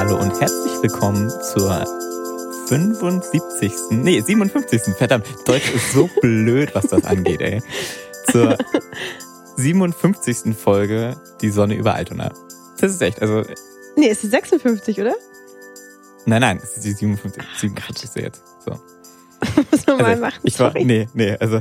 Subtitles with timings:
[0.00, 1.84] Hallo und herzlich willkommen zur
[2.68, 3.70] 75.
[3.90, 4.94] Nee, 57.
[4.96, 7.62] Verdammt, Deutsch ist so blöd, was das angeht, ey.
[8.32, 8.56] Zur
[9.56, 10.56] 57.
[10.56, 12.32] Folge Die Sonne über Altona.
[12.80, 13.44] Das ist echt, also.
[13.94, 15.14] Nee, es ist 56, oder?
[16.24, 17.42] Nein, nein, es ist die 57.
[17.58, 18.22] 57.
[18.22, 18.42] jetzt.
[18.64, 18.70] So.
[19.70, 20.40] Muss man mal Also, machen.
[20.44, 20.86] ich war, sorry.
[20.86, 21.60] nee, nee, also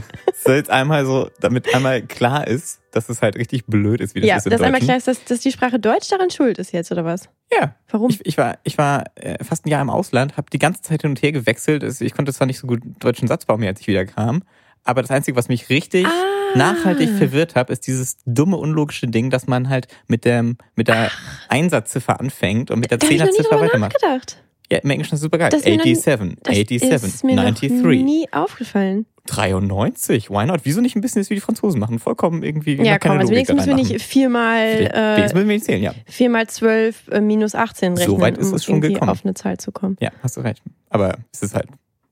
[0.51, 4.21] es jetzt einmal so, damit einmal klar ist, dass es halt richtig blöd ist, wie
[4.21, 6.57] das ja, ist im dass einmal klar ist, dass, dass die Sprache Deutsch daran schuld
[6.59, 7.29] ist jetzt, oder was?
[7.51, 8.09] Ja, Warum?
[8.11, 11.01] Ich, ich war, ich war äh, fast ein Jahr im Ausland, habe die ganze Zeit
[11.01, 11.83] hin und her gewechselt.
[11.83, 14.43] Also Ich konnte zwar nicht so gut deutschen Satzbau mehr, als ich wieder kam,
[14.83, 16.57] aber das Einzige, was mich richtig Ah.
[16.57, 21.11] nachhaltig verwirrt hat, ist dieses dumme, unlogische Ding, dass man halt mit, dem, mit der
[21.47, 23.93] Einsatzziffer anfängt und mit der Zehnerziffer weitermacht.
[24.01, 24.41] nachgedacht.
[24.71, 25.49] Ja, im Englischen ist super geil.
[25.49, 29.05] Das ist mir noch nie- 87, Das 87, ist mir noch 93, nie aufgefallen.
[29.29, 30.29] 93.
[30.29, 30.61] Why not?
[30.63, 31.99] Wieso nicht ein bisschen wie die Franzosen machen?
[31.99, 32.75] Vollkommen irgendwie.
[32.75, 35.65] Ja, keine komm, also Logik wenigstens müssen wir nicht viermal, Wenigstens äh, müssen wir nicht
[35.65, 35.93] zählen, ja.
[36.05, 39.09] viermal zwölf äh, minus 18 rechnen, So weit ist um es schon gekommen.
[39.09, 39.97] auf eine Zahl zu kommen.
[39.99, 40.61] Ja, hast du recht.
[40.89, 41.67] Aber es ist halt,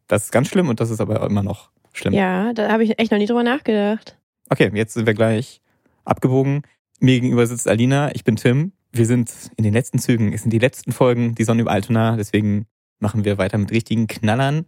[0.08, 2.14] das ist ganz schlimm und das ist aber immer noch schlimm.
[2.14, 4.18] Ja, da habe ich echt noch nie drüber nachgedacht.
[4.50, 5.62] Okay, jetzt sind wir gleich
[6.06, 6.62] abgebogen.
[7.00, 8.72] Mir gegenüber sitzt Alina, ich bin Tim.
[8.92, 12.16] Wir sind in den letzten Zügen, es sind die letzten Folgen, die Sonne über Altona,
[12.16, 12.66] deswegen
[13.00, 14.66] machen wir weiter mit richtigen Knallern.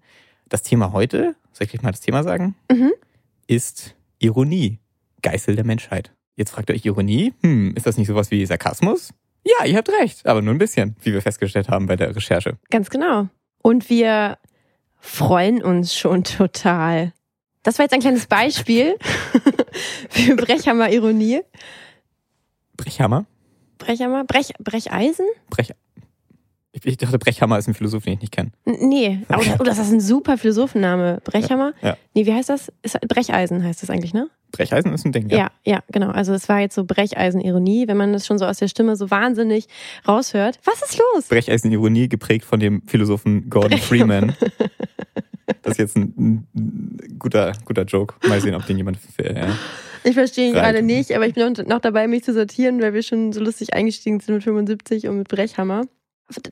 [0.49, 2.91] Das Thema heute, soll ich gleich mal das Thema sagen, Mhm.
[3.47, 4.79] ist Ironie,
[5.21, 6.11] Geißel der Menschheit.
[6.35, 9.13] Jetzt fragt ihr euch Ironie, hm, ist das nicht sowas wie Sarkasmus?
[9.45, 12.57] Ja, ihr habt recht, aber nur ein bisschen, wie wir festgestellt haben bei der Recherche.
[12.69, 13.27] Ganz genau.
[13.61, 14.37] Und wir
[14.99, 17.13] freuen uns schon total.
[17.63, 18.97] Das war jetzt ein kleines Beispiel
[20.09, 21.41] für Brechhammer Ironie.
[22.77, 23.25] Brechhammer?
[23.77, 24.23] Brechhammer?
[24.25, 25.25] Brech, Brecheisen?
[25.49, 25.73] Brech
[26.83, 28.51] ich, dachte, Brechhammer ist ein Philosoph, den ich nicht kenne.
[28.65, 29.19] Nee.
[29.29, 31.19] Oh, das- oh, das ist ein super Philosophenname.
[31.23, 31.73] Brechhammer?
[31.81, 31.97] Ja.
[32.13, 32.71] Nee, wie heißt das?
[32.81, 34.27] Ist, Brecheisen heißt das eigentlich, ne?
[34.51, 35.37] Brecheisen ist ein Ding, ja.
[35.37, 35.51] Ja.
[35.65, 36.09] ja, genau.
[36.09, 39.11] Also es war jetzt so Brecheisen-Ironie, wenn man das schon so aus der Stimme so
[39.11, 39.67] wahnsinnig
[40.07, 40.59] raushört.
[40.65, 41.25] Was ist los?
[41.27, 44.35] Brecheisen-Ironie, geprägt von dem Philosophen Gordon Freeman.
[45.63, 48.13] Das ist jetzt ein, ein guter, guter Joke.
[48.27, 48.99] Mal sehen, ob den jemand.
[49.17, 49.47] Äh,
[50.03, 53.01] Ich verstehe ihn gerade nicht, aber ich bin noch dabei, mich zu sortieren, weil wir
[53.03, 55.85] schon so lustig eingestiegen sind mit 75 und mit Brechhammer.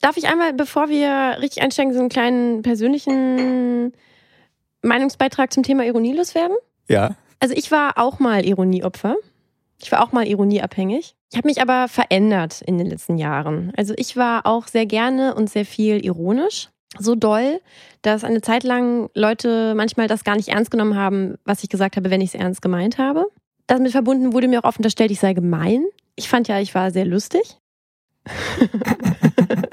[0.01, 3.93] Darf ich einmal, bevor wir richtig einsteigen, so einen kleinen persönlichen
[4.81, 6.57] Meinungsbeitrag zum Thema Ironie loswerden?
[6.87, 7.15] ja.
[7.39, 9.15] Also ich war auch mal Ironieopfer.
[9.79, 11.15] Ich war auch mal ironieabhängig.
[11.31, 13.71] Ich habe mich aber verändert in den letzten Jahren.
[13.77, 16.69] Also ich war auch sehr gerne und sehr viel ironisch.
[16.97, 17.61] So doll,
[18.01, 21.95] dass eine Zeit lang Leute manchmal das gar nicht ernst genommen haben, was ich gesagt
[21.95, 23.27] habe, wenn ich es ernst gemeint habe.
[23.67, 25.85] Damit verbunden wurde mir auch oft unterstellt, ich sei gemein.
[26.15, 27.59] Ich fand ja, ich war sehr lustig.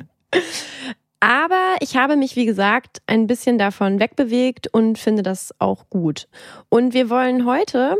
[1.21, 6.29] Aber ich habe mich, wie gesagt, ein bisschen davon wegbewegt und finde das auch gut.
[6.69, 7.97] Und wir wollen heute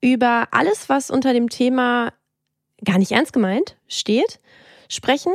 [0.00, 2.12] über alles, was unter dem Thema
[2.84, 4.40] gar nicht ernst gemeint steht,
[4.88, 5.32] sprechen.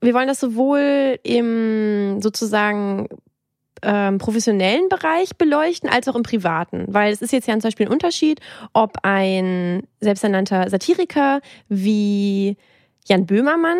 [0.00, 3.08] Wir wollen das sowohl im sozusagen
[3.82, 6.84] ähm, professionellen Bereich beleuchten, als auch im privaten.
[6.88, 8.40] Weil es ist jetzt ja zum Beispiel ein Unterschied,
[8.72, 12.56] ob ein selbsternannter Satiriker wie
[13.06, 13.78] Jan Böhmermann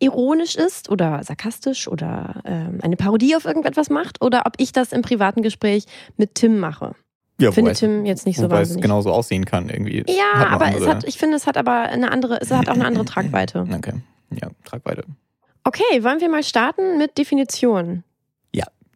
[0.00, 4.92] ironisch ist oder sarkastisch oder ähm, eine Parodie auf irgendetwas macht oder ob ich das
[4.92, 5.84] im privaten Gespräch
[6.16, 6.94] mit Tim mache.
[7.38, 8.82] ja Finde es- Tim jetzt nicht so Wobei es wahnsinnig.
[8.82, 10.02] genauso aussehen kann, irgendwie.
[10.06, 12.68] Es Ja, aber es andere- hat, ich finde, es hat aber eine andere, es hat
[12.68, 13.66] auch eine andere Tragweite.
[13.72, 13.92] Okay.
[14.40, 15.04] Ja, Tragweite.
[15.64, 18.02] Okay, wollen wir mal starten mit Definition?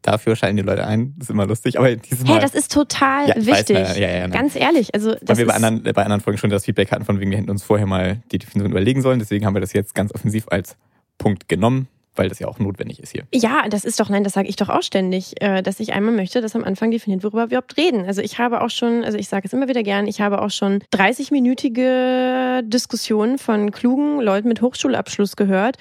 [0.07, 1.15] Dafür schalten die Leute ein.
[1.17, 1.79] Das ist immer lustig.
[1.79, 2.35] Aber dieses Mal.
[2.35, 3.77] Hey, das ist total ja, ich weiß, wichtig.
[3.97, 4.27] ja, ja, ja.
[4.27, 7.07] Ganz ehrlich, also Weil das wir bei anderen, bei anderen Folgen schon das Feedback hatten,
[7.07, 9.19] von wegen wir hätten uns vorher mal die Definition überlegen sollen.
[9.19, 10.77] Deswegen haben wir das jetzt ganz offensiv als
[11.19, 13.25] Punkt genommen, weil das ja auch notwendig ist hier.
[13.35, 16.15] ja, das ist doch, nein, das sage ich doch auch ständig, äh, dass ich einmal
[16.15, 18.07] möchte, dass am Anfang definiert, worüber wir überhaupt reden.
[18.07, 20.51] Also ich habe auch schon, also ich sage es immer wieder gern, ich habe auch
[20.51, 25.77] schon 30-minütige Diskussionen von klugen Leuten mit Hochschulabschluss gehört,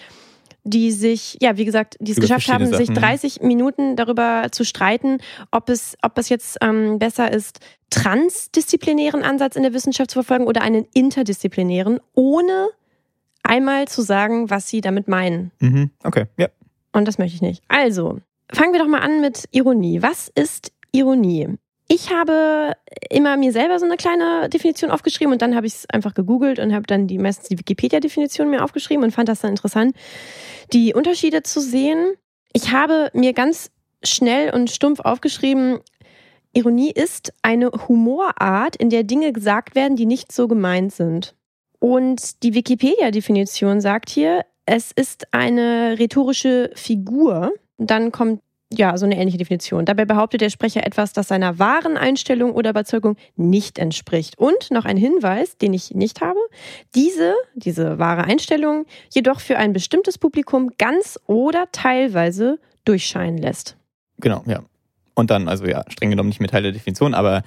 [0.64, 3.02] die sich, ja, wie gesagt, die es Über geschafft haben, sich Sachen, ne?
[3.02, 5.18] 30 Minuten darüber zu streiten,
[5.52, 7.60] ob es, ob es jetzt ähm, besser ist,
[7.90, 12.70] transdisziplinären Ansatz in der Wissenschaft zu verfolgen oder einen interdisziplinären, ohne
[13.44, 15.52] einmal zu sagen, was sie damit meinen.
[15.60, 15.92] Mhm.
[16.04, 16.48] Okay, ja.
[16.92, 17.64] Und das möchte ich nicht.
[17.68, 18.20] Also,
[18.52, 20.02] fangen wir doch mal an mit Ironie.
[20.02, 21.58] Was ist Ironie?
[21.88, 22.74] Ich habe
[23.10, 26.60] immer mir selber so eine kleine Definition aufgeschrieben und dann habe ich es einfach gegoogelt
[26.60, 29.96] und habe dann die meistens die Wikipedia-Definition mir aufgeschrieben und fand das dann interessant,
[30.72, 32.14] die Unterschiede zu sehen.
[32.54, 33.70] Ich habe mir ganz
[34.04, 35.80] schnell und stumpf aufgeschrieben,
[36.54, 41.36] Ironie ist eine Humorart, in der Dinge gesagt werden, die nicht so gemeint sind.
[41.84, 47.52] Und die Wikipedia-Definition sagt hier, es ist eine rhetorische Figur.
[47.78, 48.40] Dann kommt
[48.72, 49.84] ja, so eine ähnliche Definition.
[49.84, 54.40] Dabei behauptet der Sprecher etwas, das seiner wahren Einstellung oder Überzeugung nicht entspricht.
[54.40, 56.40] Und noch ein Hinweis, den ich nicht habe.
[56.96, 63.76] Diese, diese wahre Einstellung jedoch für ein bestimmtes Publikum ganz oder teilweise durchscheinen lässt.
[64.20, 64.62] Genau, ja.
[65.16, 67.44] Und dann, also ja, streng genommen nicht mehr Teil der Definition, aber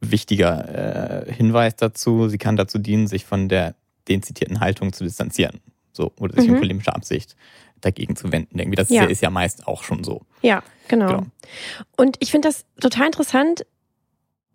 [0.00, 3.74] wichtiger äh, Hinweis dazu, sie kann dazu dienen, sich von der
[4.08, 5.60] den zitierten Haltung zu distanzieren.
[5.92, 6.54] So, oder sich Mhm.
[6.54, 7.34] in polemischer Absicht
[7.80, 8.58] dagegen zu wenden.
[8.58, 9.02] Irgendwie, das Ja.
[9.02, 10.22] ist, ja, ist ja meist auch schon so.
[10.42, 11.08] Ja, genau.
[11.08, 11.26] Genau.
[11.96, 13.66] Und ich finde das total interessant.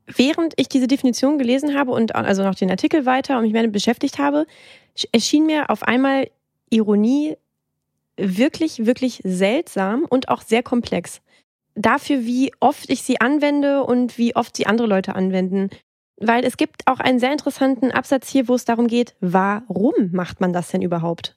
[0.07, 3.71] Während ich diese Definition gelesen habe und also noch den Artikel weiter und mich damit
[3.71, 4.45] beschäftigt habe,
[5.11, 6.29] erschien mir auf einmal
[6.69, 7.35] Ironie
[8.17, 11.21] wirklich, wirklich seltsam und auch sehr komplex.
[11.75, 15.69] Dafür, wie oft ich sie anwende und wie oft sie andere Leute anwenden.
[16.17, 20.39] Weil es gibt auch einen sehr interessanten Absatz hier, wo es darum geht, warum macht
[20.41, 21.35] man das denn überhaupt?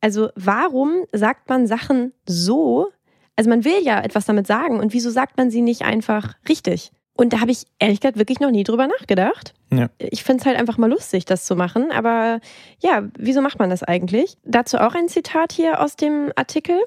[0.00, 2.88] Also warum sagt man Sachen so?
[3.36, 6.92] Also man will ja etwas damit sagen und wieso sagt man sie nicht einfach richtig?
[7.20, 9.52] Und da habe ich ehrlich gesagt wirklich noch nie drüber nachgedacht.
[9.72, 9.88] Ja.
[9.98, 11.90] Ich finde es halt einfach mal lustig, das zu machen.
[11.90, 12.40] Aber
[12.80, 14.36] ja, wieso macht man das eigentlich?
[14.44, 16.78] Dazu auch ein Zitat hier aus dem Artikel.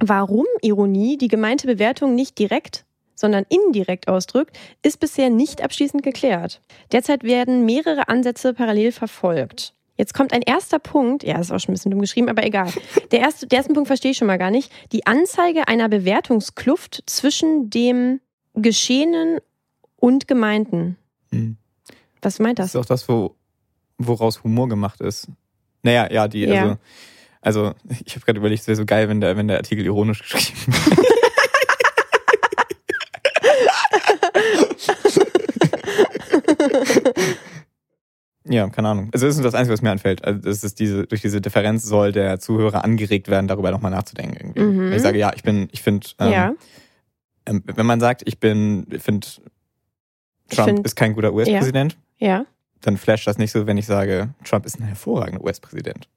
[0.00, 2.84] Warum Ironie die gemeinte Bewertung nicht direkt,
[3.14, 6.60] sondern indirekt ausdrückt, ist bisher nicht abschließend geklärt.
[6.92, 9.74] Derzeit werden mehrere Ansätze parallel verfolgt.
[9.96, 12.70] Jetzt kommt ein erster Punkt, ja, ist auch schon ein bisschen dumm geschrieben, aber egal.
[13.10, 14.70] Der erste, den ersten Punkt verstehe ich schon mal gar nicht.
[14.92, 18.20] Die Anzeige einer Bewertungskluft zwischen dem
[18.54, 19.40] Geschehenen
[19.96, 20.96] und Gemeinten.
[21.32, 21.56] Hm.
[22.22, 22.74] Was meint Das das?
[22.76, 23.34] ist auch das, wo,
[23.98, 25.26] woraus Humor gemacht ist.
[25.82, 26.62] Naja, ja, die, Ja.
[26.62, 26.76] also,
[27.48, 27.72] also
[28.04, 30.74] ich habe gerade überlegt, es wäre so geil, wenn der, wenn der Artikel ironisch geschrieben
[30.74, 31.08] wäre.
[38.50, 39.10] Ja, keine Ahnung.
[39.12, 40.24] Also das ist das Einzige, was mir anfällt.
[40.24, 44.52] Also das ist diese, durch diese Differenz soll der Zuhörer angeregt werden, darüber nochmal nachzudenken.
[44.54, 44.62] Irgendwie.
[44.62, 44.80] Mhm.
[44.88, 46.54] Wenn ich sage, ja, ich bin, ich finde, ähm, ja,
[47.44, 49.26] ähm, wenn man sagt, ich bin, ich finde,
[50.48, 52.46] Trump find- ist kein guter US-Präsident, ja.
[52.80, 56.08] dann flasht das nicht so, wenn ich sage, Trump ist ein hervorragender US-Präsident.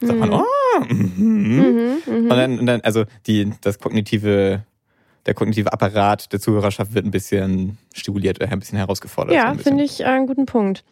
[0.00, 0.34] Sagt man, Mhm.
[0.34, 1.16] oh, mhm.
[1.18, 2.22] Mhm, mhm.
[2.22, 4.62] Und dann, und dann, also die, das kognitive,
[5.26, 9.32] der kognitive Apparat der Zuhörerschaft wird ein bisschen stimuliert, ein bisschen herausgefordert.
[9.32, 9.64] so Ja, bisschen.
[9.72, 10.84] finde ich äh, einen guten Punkt.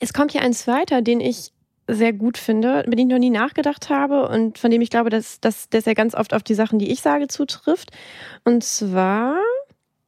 [0.00, 1.52] Es kommt hier ein zweiter, den ich
[1.88, 5.10] sehr gut finde, über den ich noch nie nachgedacht habe und von dem ich glaube,
[5.10, 7.90] dass, dass, dass er ganz oft auf die Sachen, die ich sage, zutrifft.
[8.44, 9.36] Und zwar,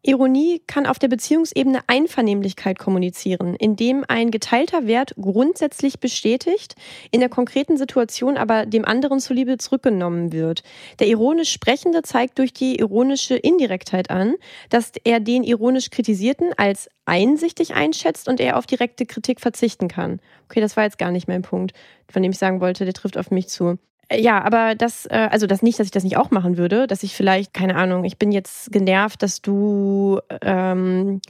[0.07, 6.75] Ironie kann auf der Beziehungsebene Einvernehmlichkeit kommunizieren, indem ein geteilter Wert grundsätzlich bestätigt,
[7.11, 10.63] in der konkreten Situation aber dem anderen zuliebe zurückgenommen wird.
[10.99, 14.35] Der ironisch Sprechende zeigt durch die ironische Indirektheit an,
[14.69, 20.21] dass er den ironisch Kritisierten als einsichtig einschätzt und er auf direkte Kritik verzichten kann.
[20.51, 21.73] Okay, das war jetzt gar nicht mein Punkt,
[22.11, 23.79] von dem ich sagen wollte, der trifft auf mich zu.
[24.13, 27.03] Ja, aber das, äh, also das nicht, dass ich das nicht auch machen würde, dass
[27.03, 31.21] ich vielleicht, keine Ahnung, ich bin jetzt genervt, dass du, ähm,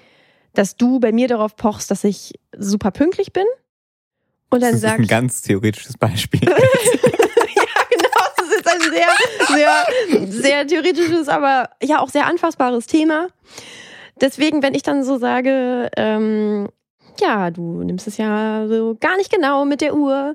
[0.54, 3.46] dass du bei mir darauf pochst, dass ich super pünktlich bin.
[4.50, 6.40] Und dann das ist ein ganz theoretisches Beispiel.
[6.48, 6.54] ja,
[7.90, 8.20] genau.
[8.36, 9.08] Das ist ein sehr,
[9.48, 13.28] sehr, sehr theoretisches, aber ja auch sehr anfassbares Thema.
[14.20, 16.68] Deswegen, wenn ich dann so sage, ähm,
[17.20, 20.34] ja, du nimmst es ja so gar nicht genau mit der Uhr,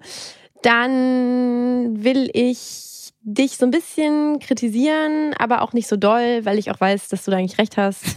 [0.62, 6.72] dann will ich dich so ein bisschen kritisieren, aber auch nicht so doll, weil ich
[6.72, 8.04] auch weiß, dass du da eigentlich recht hast.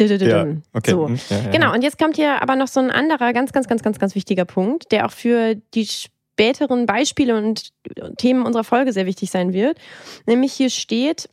[0.00, 0.90] ja, okay.
[0.90, 1.08] So.
[1.08, 3.82] ja, ja, Genau, und jetzt kommt hier aber noch so ein anderer, ganz, ganz, ganz,
[3.82, 7.70] ganz, ganz wichtiger Punkt, der auch für die späteren Beispiele und
[8.18, 9.78] Themen unserer Folge sehr wichtig sein wird.
[10.26, 11.28] Nämlich hier steht,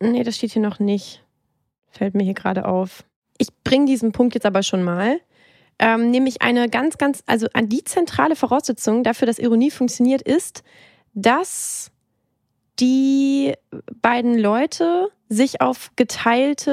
[0.00, 1.22] nee, das steht hier noch nicht,
[1.90, 3.04] fällt mir hier gerade auf.
[3.38, 5.20] Ich bringe diesen Punkt jetzt aber schon mal.
[5.78, 10.62] Ähm, nämlich eine ganz, ganz, also an die zentrale Voraussetzung dafür, dass Ironie funktioniert, ist,
[11.12, 11.90] dass
[12.78, 13.54] die
[14.00, 16.72] beiden Leute sich auf geteilte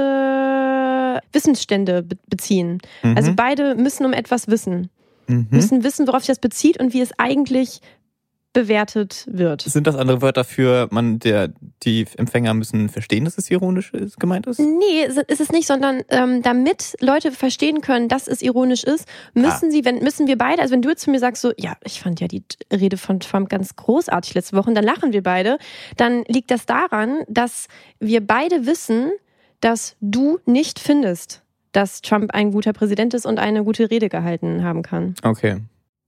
[1.31, 2.79] Wissensstände be beziehen.
[3.01, 3.17] Mhm.
[3.17, 4.89] Also beide müssen um etwas wissen,
[5.27, 5.47] mhm.
[5.49, 7.81] müssen wissen, worauf sich das bezieht und wie es eigentlich
[8.53, 9.63] bewertet wird.
[9.63, 11.49] Sind das andere Wörter für, man, der,
[11.83, 14.59] die Empfänger müssen verstehen, dass es ironisch ist, gemeint ist?
[14.59, 19.71] Nee, ist es nicht, sondern ähm, damit Leute verstehen können, dass es ironisch ist, müssen
[19.71, 21.99] sie, wenn müssen wir beide, also wenn du jetzt zu mir sagst so, ja, ich
[21.99, 25.57] fand ja die Rede von Trump ganz großartig letzte Woche, und dann lachen wir beide,
[25.97, 27.67] dann liegt das daran, dass
[27.99, 29.11] wir beide wissen,
[29.61, 31.41] dass du nicht findest,
[31.71, 35.15] dass Trump ein guter Präsident ist und eine gute Rede gehalten haben kann.
[35.23, 35.57] Okay.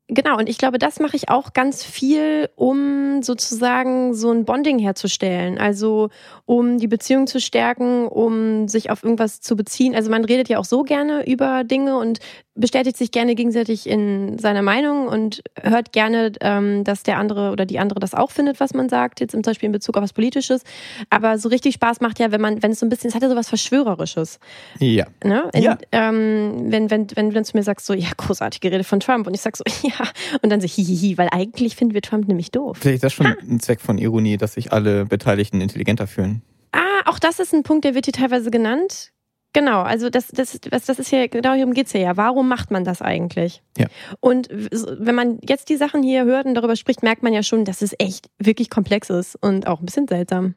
[0.09, 4.77] Genau, und ich glaube, das mache ich auch ganz viel, um sozusagen so ein Bonding
[4.77, 5.57] herzustellen.
[5.57, 6.09] Also
[6.45, 9.95] um die Beziehung zu stärken, um sich auf irgendwas zu beziehen.
[9.95, 12.19] Also man redet ja auch so gerne über Dinge und
[12.55, 17.65] bestätigt sich gerne gegenseitig in seiner Meinung und hört gerne, ähm, dass der andere oder
[17.65, 20.13] die andere das auch findet, was man sagt, jetzt zum Beispiel in Bezug auf was
[20.13, 20.63] Politisches.
[21.09, 23.21] Aber so richtig Spaß macht ja, wenn man, wenn es so ein bisschen, es hat
[23.21, 24.39] ja so was Verschwörerisches.
[24.79, 25.05] Ja.
[25.23, 25.49] Ne?
[25.53, 25.77] In, Ja.
[25.91, 29.27] ähm, wenn, wenn, wenn du dann zu mir sagst, so, ja, großartige Rede von Trump
[29.27, 30.07] und ich sag so, ja,
[30.41, 32.77] und dann so, hihihi, weil eigentlich finden wir Trump nämlich doof.
[32.79, 36.41] Vielleicht ist das schon ein Zweck von Ironie, dass sich alle Beteiligten intelligenter fühlen.
[36.71, 39.11] Ah, auch das ist ein Punkt, der wird hier teilweise genannt.
[39.55, 42.17] Genau, also das, das, das, das ist ja, genau hierum geht's ja, ja.
[42.17, 43.63] Warum macht man das eigentlich?
[43.77, 43.87] Ja.
[44.19, 47.65] Und wenn man jetzt die Sachen hier hört und darüber spricht, merkt man ja schon,
[47.65, 50.55] dass es echt wirklich komplex ist und auch ein bisschen seltsam.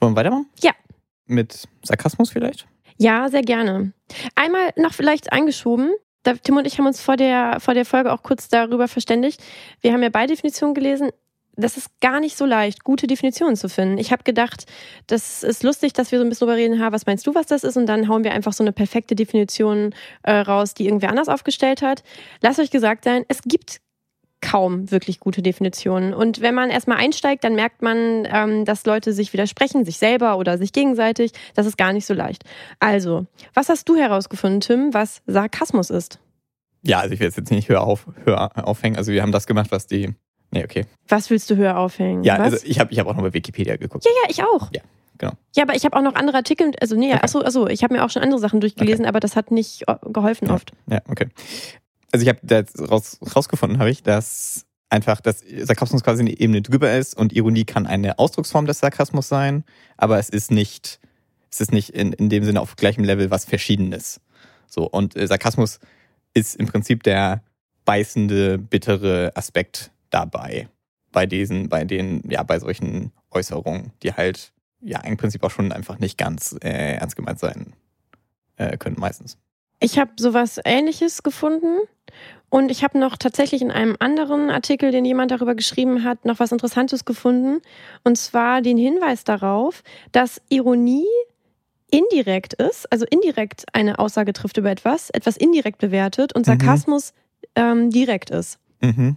[0.00, 0.46] Wollen wir weitermachen?
[0.62, 0.72] Ja.
[1.26, 2.66] Mit Sarkasmus vielleicht?
[2.98, 3.92] Ja, sehr gerne.
[4.34, 5.92] Einmal noch vielleicht eingeschoben.
[6.42, 9.42] Tim und ich haben uns vor der, vor der Folge auch kurz darüber verständigt.
[9.80, 11.10] Wir haben ja beide Definitionen gelesen.
[11.62, 13.98] Das ist gar nicht so leicht, gute Definitionen zu finden.
[13.98, 14.66] Ich habe gedacht,
[15.06, 17.46] das ist lustig, dass wir so ein bisschen drüber reden, ha, was meinst du, was
[17.46, 17.76] das ist?
[17.76, 21.82] Und dann hauen wir einfach so eine perfekte Definition äh, raus, die irgendwer anders aufgestellt
[21.82, 22.02] hat.
[22.40, 23.80] Lasst euch gesagt sein, es gibt
[24.40, 26.14] kaum wirklich gute Definitionen.
[26.14, 30.38] Und wenn man erstmal einsteigt, dann merkt man, ähm, dass Leute sich widersprechen, sich selber
[30.38, 31.32] oder sich gegenseitig.
[31.54, 32.44] Das ist gar nicht so leicht.
[32.78, 36.20] Also, was hast du herausgefunden, Tim, was Sarkasmus ist?
[36.82, 38.96] Ja, also ich will jetzt nicht höher, auf, höher aufhängen.
[38.96, 40.14] Also wir haben das gemacht, was die.
[40.50, 40.86] Nee, okay.
[41.08, 42.24] Was willst du höher aufhängen?
[42.24, 42.54] Ja, was?
[42.54, 44.04] also ich habe ich hab auch noch bei Wikipedia geguckt.
[44.04, 44.70] ja, ja, ich auch.
[44.72, 44.80] Ja,
[45.18, 45.32] genau.
[45.56, 47.20] Ja, aber ich habe auch noch andere Artikel, also nee, Okay.
[47.22, 49.94] achso, achso, ich habe mir auch schon andere Sachen durchgelesen, aber das hat nicht äh,
[50.10, 50.54] geholfen Ja.
[50.54, 50.72] oft.
[50.90, 51.28] Ja, okay.
[52.12, 56.96] Also ich habe raus, rausgefunden, habe ich, dass einfach, dass Sarkasmus quasi eine Ebene drüber
[56.96, 59.64] ist und Ironie kann eine Ausdrucksform des Sarkasmus sein,
[59.98, 60.98] aber es ist nicht,
[61.50, 64.22] es ist nicht in, in dem Sinne auf gleichem Level was Verschiedenes.
[64.66, 65.78] So, und äh, Sarkasmus
[66.32, 67.42] ist im Prinzip der
[67.84, 70.68] beißende, bittere Aspekt dabei.
[71.12, 75.72] Bei diesen, bei den, ja, bei solchen Äußerungen, die halt, ja, im Prinzip auch schon
[75.72, 77.72] einfach nicht ganz äh, ernst gemeint sein
[78.56, 79.38] äh, können, meistens.
[79.80, 81.78] Ich habe sowas ähnliches gefunden
[82.50, 86.40] und ich habe noch tatsächlich in einem anderen Artikel, den jemand darüber geschrieben hat, noch
[86.40, 87.60] was Interessantes gefunden.
[88.04, 91.06] Und zwar den Hinweis darauf, dass Ironie
[91.90, 96.58] indirekt ist, also indirekt eine Aussage trifft über etwas, etwas indirekt bewertet und Mhm.
[96.58, 97.12] Sarkasmus
[97.54, 98.58] ähm, direkt ist.
[98.80, 99.16] Mhm.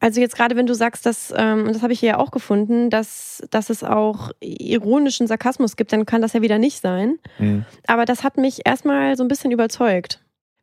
[0.00, 2.30] Also jetzt gerade, wenn du sagst, dass, ähm, und das habe ich hier ja auch
[2.30, 7.18] gefunden, dass, dass es auch ironischen Sarkasmus gibt, dann kann das ja wieder nicht sein.
[7.38, 7.64] Mhm.
[7.86, 10.20] Aber das hat mich erstmal so ein bisschen überzeugt.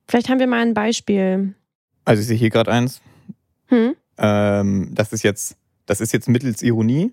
[0.07, 1.53] Vielleicht haben wir mal ein Beispiel.
[2.03, 3.01] Also ich sehe hier gerade eins.
[3.67, 3.95] Hm?
[4.17, 7.11] Ähm, das ist jetzt, das ist jetzt mittels Ironie,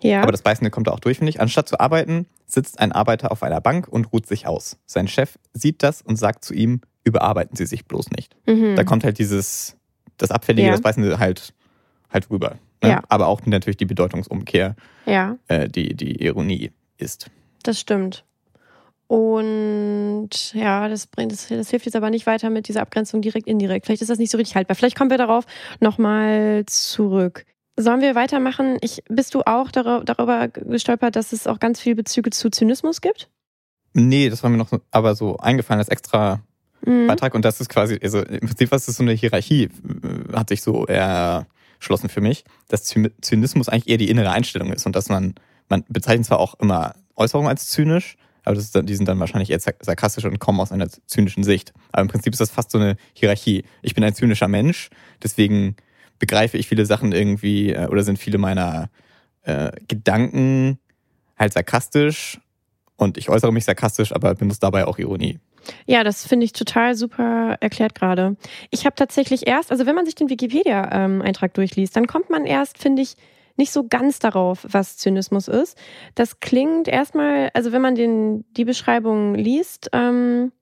[0.00, 0.22] Ja.
[0.22, 1.40] aber das Beißende kommt da auch durch, finde ich.
[1.40, 4.76] Anstatt zu arbeiten, sitzt ein Arbeiter auf einer Bank und ruht sich aus.
[4.86, 8.36] Sein Chef sieht das und sagt zu ihm, überarbeiten Sie sich bloß nicht.
[8.46, 8.76] mhm.
[8.76, 9.76] Da kommt halt dieses,
[10.18, 10.72] das Abfällige, Ja.
[10.72, 11.52] das Beißende halt,
[12.14, 12.58] halt rüber.
[12.82, 12.90] Ne?
[12.90, 13.02] Ja.
[13.08, 17.30] Aber auch natürlich die Bedeutungsumkehr, ja, äh, die die Ironie ist.
[17.62, 18.24] das stimmt.
[19.06, 23.46] Und ja, das bringt, das, das hilft jetzt aber nicht weiter mit dieser Abgrenzung direkt
[23.46, 23.84] indirekt.
[23.84, 24.74] Vielleicht ist das nicht so richtig haltbar.
[24.76, 25.44] Vielleicht kommen wir darauf
[25.78, 27.44] nochmal zurück.
[27.76, 28.78] Sollen wir weitermachen?
[28.80, 33.02] Ich, bist du auch dar darüber gestolpert, dass es auch ganz viele Bezüge zu Zynismus
[33.02, 33.28] gibt?
[33.92, 36.40] Nee, das war mir noch so, aber so eingefallen als extra
[36.86, 37.06] Mhm.
[37.06, 40.50] Beitrag und das ist quasi, also im Prinzip was ist so eine Hierarchie, äh, hat
[40.50, 40.86] sich so
[41.84, 45.34] erschlossen für mich, dass Zy- Zynismus eigentlich eher die innere Einstellung ist und dass man,
[45.68, 49.50] man bezeichnet zwar auch immer Äußerungen als zynisch, aber das dann, die sind dann wahrscheinlich
[49.50, 51.72] eher sark- sarkastisch und kommen aus einer zynischen Sicht.
[51.92, 53.64] Aber im Prinzip ist das fast so eine Hierarchie.
[53.82, 54.90] Ich bin ein zynischer Mensch,
[55.22, 55.76] deswegen
[56.18, 58.88] begreife ich viele Sachen irgendwie äh, oder sind viele meiner
[59.42, 60.78] äh, Gedanken
[61.38, 62.40] halt sarkastisch
[62.96, 65.38] und ich äußere mich sarkastisch, aber benutze dabei auch Ironie.
[65.86, 68.36] Ja, das finde ich total super erklärt gerade.
[68.70, 72.78] Ich habe tatsächlich erst, also wenn man sich den Wikipedia-Eintrag durchliest, dann kommt man erst,
[72.78, 73.14] finde ich,
[73.56, 75.78] nicht so ganz darauf, was Zynismus ist.
[76.14, 80.52] Das klingt erstmal, also wenn man den, die Beschreibung liest, ähm,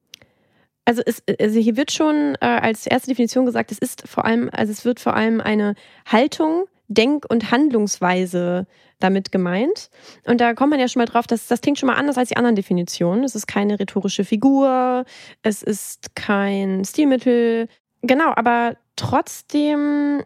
[0.85, 4.51] also, es, also hier wird schon äh, als erste Definition gesagt, es ist vor allem,
[4.53, 5.75] also es wird vor allem eine
[6.07, 8.67] Haltung, Denk- und Handlungsweise
[8.99, 9.91] damit gemeint.
[10.25, 12.29] Und da kommt man ja schon mal drauf, dass das klingt schon mal anders als
[12.29, 13.25] die anderen Definitionen.
[13.25, 15.05] Es ist keine rhetorische Figur,
[15.43, 17.69] es ist kein Stilmittel.
[18.03, 20.23] Genau, aber trotzdem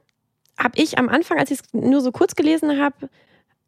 [0.59, 3.09] habe ich am Anfang, als ich es nur so kurz gelesen habe,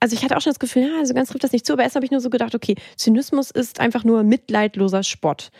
[0.00, 1.83] also ich hatte auch schon das Gefühl, ja, so ganz trifft das nicht zu, aber
[1.83, 5.50] erst habe ich nur so gedacht, okay, Zynismus ist einfach nur mitleidloser Spott.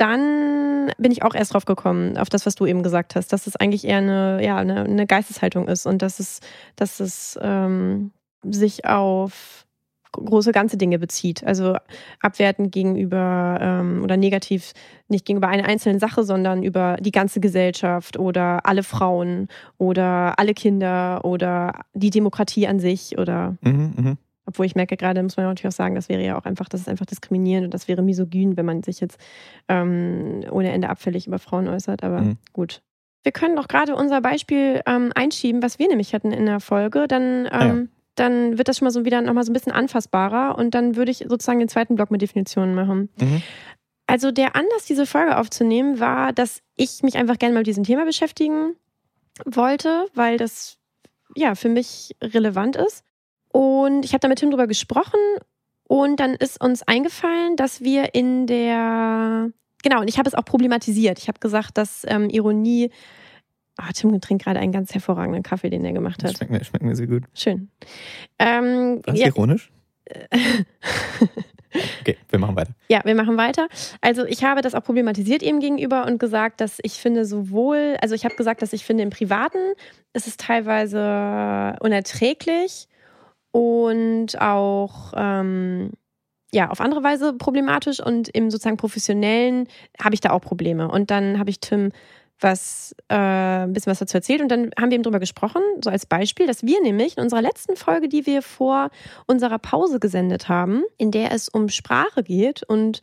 [0.00, 3.46] Dann bin ich auch erst drauf gekommen, auf das, was du eben gesagt hast, dass
[3.46, 6.40] es eigentlich eher eine, ja, eine, eine Geisteshaltung ist und dass es,
[6.74, 8.10] dass es ähm,
[8.42, 9.66] sich auf
[10.12, 11.44] große ganze Dinge bezieht.
[11.44, 11.76] Also
[12.20, 14.72] abwertend gegenüber ähm, oder negativ
[15.08, 20.54] nicht gegenüber einer einzelnen Sache, sondern über die ganze Gesellschaft oder alle Frauen oder alle
[20.54, 24.18] Kinder oder die Demokratie an sich oder Mhm, mhm.
[24.50, 26.80] Obwohl ich merke gerade, muss man natürlich auch sagen, das wäre ja auch einfach, das
[26.80, 29.16] ist einfach diskriminierend und das wäre misogyn, wenn man sich jetzt
[29.68, 32.02] ähm, ohne Ende abfällig über Frauen äußert.
[32.02, 32.38] Aber mhm.
[32.52, 32.82] gut.
[33.22, 37.06] Wir können doch gerade unser Beispiel ähm, einschieben, was wir nämlich hatten in der Folge.
[37.06, 37.76] Dann, ähm, ah ja.
[38.16, 41.12] dann wird das schon mal so wieder nochmal so ein bisschen anfassbarer und dann würde
[41.12, 43.08] ich sozusagen den zweiten Block mit Definitionen machen.
[43.20, 43.42] Mhm.
[44.08, 47.84] Also der Anlass, diese Folge aufzunehmen, war, dass ich mich einfach gerne mal mit diesem
[47.84, 48.74] Thema beschäftigen
[49.44, 50.78] wollte, weil das
[51.36, 53.04] ja für mich relevant ist.
[53.52, 55.18] Und ich habe da mit Tim drüber gesprochen
[55.84, 59.50] und dann ist uns eingefallen, dass wir in der
[59.82, 61.18] genau, und ich habe es auch problematisiert.
[61.18, 62.90] Ich habe gesagt, dass ähm, Ironie.
[63.76, 66.36] Ah, Tim trinkt gerade einen ganz hervorragenden Kaffee, den er gemacht hat.
[66.36, 67.22] Schmeckt mir, schmeckt mir sehr gut.
[67.32, 67.70] Schön.
[68.38, 69.26] Ähm, Was, ja.
[69.28, 69.72] ironisch?
[72.00, 72.72] Okay, wir machen weiter.
[72.88, 73.68] Ja, wir machen weiter.
[74.00, 78.14] Also ich habe das auch problematisiert ihm gegenüber und gesagt, dass ich finde sowohl, also
[78.14, 79.58] ich habe gesagt, dass ich finde im Privaten
[80.12, 82.88] ist es teilweise unerträglich
[83.52, 85.92] und auch ähm,
[86.52, 89.68] ja auf andere Weise problematisch und im sozusagen professionellen
[90.00, 90.88] habe ich da auch Probleme.
[90.88, 91.92] Und dann habe ich Tim
[92.42, 95.90] was, äh, ein bisschen was dazu erzählt und dann haben wir eben darüber gesprochen, so
[95.90, 98.90] als Beispiel, dass wir nämlich in unserer letzten Folge, die wir vor
[99.26, 103.00] unserer Pause gesendet haben, in der es um Sprache geht und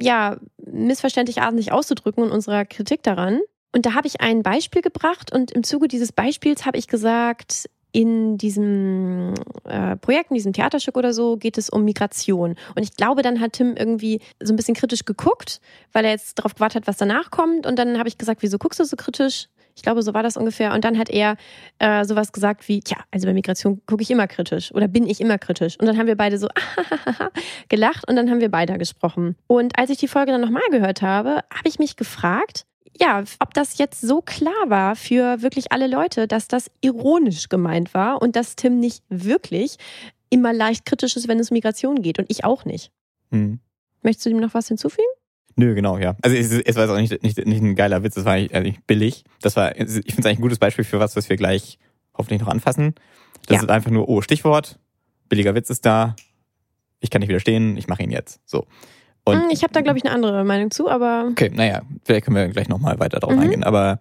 [0.00, 3.40] ja, missverständlich Arten sich auszudrücken und unserer Kritik daran.
[3.74, 7.68] Und da habe ich ein Beispiel gebracht und im Zuge dieses Beispiels habe ich gesagt,
[7.96, 9.32] in diesem
[9.64, 12.54] äh, Projekt, in diesem Theaterstück oder so, geht es um Migration.
[12.74, 15.62] Und ich glaube, dann hat Tim irgendwie so ein bisschen kritisch geguckt,
[15.94, 17.66] weil er jetzt darauf gewartet hat, was danach kommt.
[17.66, 19.48] Und dann habe ich gesagt, wieso guckst du so kritisch?
[19.76, 20.74] Ich glaube, so war das ungefähr.
[20.74, 21.38] Und dann hat er
[21.78, 25.22] äh, sowas gesagt wie, tja, also bei Migration gucke ich immer kritisch oder bin ich
[25.22, 25.80] immer kritisch.
[25.80, 26.48] Und dann haben wir beide so
[27.70, 29.36] gelacht und dann haben wir beide gesprochen.
[29.46, 32.66] Und als ich die Folge dann nochmal gehört habe, habe ich mich gefragt,
[33.00, 37.94] ja, ob das jetzt so klar war für wirklich alle Leute, dass das ironisch gemeint
[37.94, 39.76] war und dass Tim nicht wirklich
[40.30, 42.90] immer leicht kritisch ist, wenn es um Migration geht und ich auch nicht.
[43.30, 43.60] Hm.
[44.02, 45.06] Möchtest du dem noch was hinzufügen?
[45.56, 46.16] Nö, genau, ja.
[46.22, 48.54] Also es, es war jetzt auch nicht, nicht, nicht ein geiler Witz, es war eigentlich,
[48.54, 49.24] eigentlich billig.
[49.40, 51.78] Das war, ich finde es eigentlich ein gutes Beispiel für was, was wir gleich
[52.14, 52.94] hoffentlich noch anfassen.
[53.46, 53.62] Das ja.
[53.62, 54.78] ist einfach nur, oh, Stichwort,
[55.28, 56.14] billiger Witz ist da,
[57.00, 58.40] ich kann nicht widerstehen, ich mache ihn jetzt.
[58.44, 58.66] So.
[59.26, 61.26] Und hm, ich habe da, glaube ich, eine andere Meinung zu, aber.
[61.30, 63.42] Okay, naja, vielleicht können wir gleich nochmal weiter darauf mhm.
[63.42, 63.64] eingehen.
[63.64, 63.98] Aber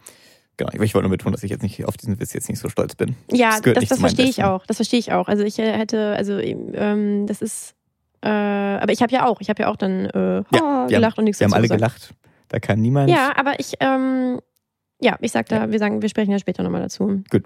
[0.55, 2.69] genau, ich wollte nur betonen, dass ich jetzt nicht auf diesen Witz jetzt nicht so
[2.69, 3.15] stolz bin.
[3.31, 4.67] Ja, das, das, das verstehe ich auch.
[4.67, 5.27] Das verstehe ich auch.
[5.27, 7.73] Also ich hätte, also ähm, das ist,
[8.21, 11.21] äh, aber ich habe ja auch, ich habe ja auch dann äh, ja, gelacht haben,
[11.21, 11.79] und nichts Wir haben alle gesagt.
[11.79, 12.13] gelacht.
[12.49, 13.09] Da kann niemand.
[13.09, 14.39] Ja, aber ich, ähm,
[15.01, 15.71] ja, ich sag da, ja.
[15.71, 17.23] wir sagen, wir sprechen ja später nochmal dazu.
[17.31, 17.45] Gut.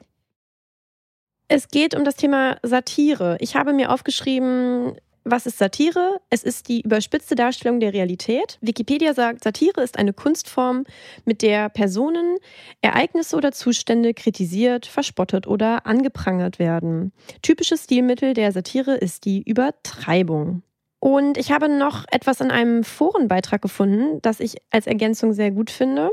[1.48, 3.38] Es geht um das Thema Satire.
[3.40, 4.96] Ich habe mir aufgeschrieben,
[5.32, 6.22] was ist Satire?
[6.30, 8.58] Es ist die überspitzte Darstellung der Realität.
[8.62, 10.86] Wikipedia sagt, Satire ist eine Kunstform,
[11.26, 12.38] mit der Personen,
[12.82, 17.12] Ereignisse oder Zustände kritisiert, verspottet oder angeprangert werden.
[17.42, 20.64] Typisches Stilmittel der Satire ist die Übertreibung.
[21.00, 25.70] Und ich habe noch etwas in einem Forenbeitrag gefunden, das ich als Ergänzung sehr gut
[25.70, 26.12] finde.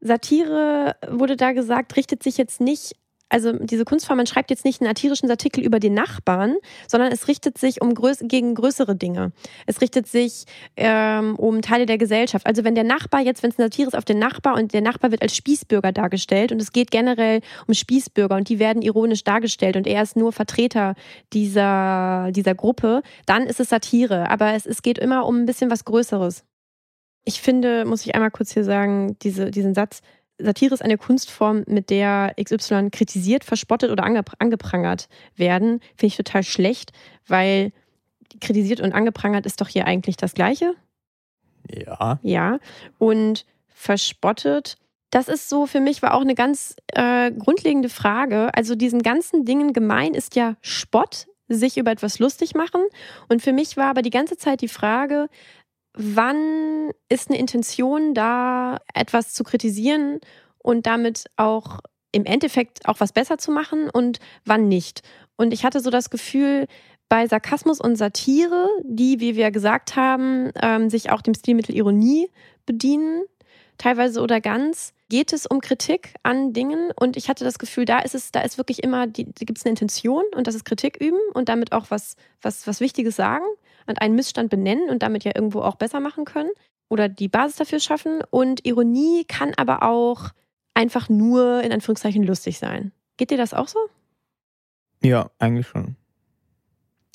[0.00, 2.96] Satire wurde da gesagt, richtet sich jetzt nicht
[3.32, 7.28] also diese Kunstform, man schreibt jetzt nicht einen satirischen Artikel über den Nachbarn, sondern es
[7.28, 9.32] richtet sich um größ gegen größere Dinge.
[9.66, 10.44] Es richtet sich
[10.76, 12.46] ähm, um Teile der Gesellschaft.
[12.46, 14.82] Also wenn der Nachbar jetzt, wenn es eine Satire ist auf den Nachbar und der
[14.82, 19.24] Nachbar wird als Spießbürger dargestellt und es geht generell um Spießbürger und die werden ironisch
[19.24, 20.94] dargestellt und er ist nur Vertreter
[21.32, 24.30] dieser, dieser Gruppe, dann ist es Satire.
[24.30, 26.44] Aber es, es geht immer um ein bisschen was Größeres.
[27.24, 30.02] Ich finde, muss ich einmal kurz hier sagen, diese, diesen Satz,
[30.44, 35.80] Satire ist eine Kunstform, mit der XY kritisiert, verspottet oder angeprangert werden.
[35.96, 36.92] Finde ich total schlecht,
[37.26, 37.72] weil
[38.40, 40.74] kritisiert und angeprangert ist doch hier eigentlich das Gleiche.
[41.68, 42.18] Ja.
[42.22, 42.58] Ja.
[42.98, 44.76] Und verspottet,
[45.10, 48.50] das ist so für mich war auch eine ganz äh, grundlegende Frage.
[48.54, 52.80] Also diesen ganzen Dingen gemein ist ja Spott, sich über etwas lustig machen.
[53.28, 55.28] Und für mich war aber die ganze Zeit die Frage,
[55.94, 60.20] wann ist eine Intention da, etwas zu kritisieren
[60.58, 61.80] und damit auch
[62.12, 65.02] im Endeffekt auch was besser zu machen und wann nicht.
[65.36, 66.66] Und ich hatte so das Gefühl,
[67.08, 72.30] bei Sarkasmus und Satire, die, wie wir gesagt haben, ähm, sich auch dem Stilmittel Ironie
[72.64, 73.24] bedienen,
[73.76, 77.98] teilweise oder ganz, geht es um Kritik an Dingen und ich hatte das Gefühl, da
[77.98, 80.64] ist es, da ist wirklich immer, die, da gibt es eine Intention und das ist
[80.64, 83.44] Kritik üben und damit auch was, was, was Wichtiges sagen
[83.86, 86.50] und einen Missstand benennen und damit ja irgendwo auch besser machen können
[86.88, 88.22] oder die Basis dafür schaffen.
[88.30, 90.30] Und Ironie kann aber auch
[90.74, 92.92] einfach nur in Anführungszeichen lustig sein.
[93.16, 93.78] Geht dir das auch so?
[95.02, 95.96] Ja, eigentlich schon.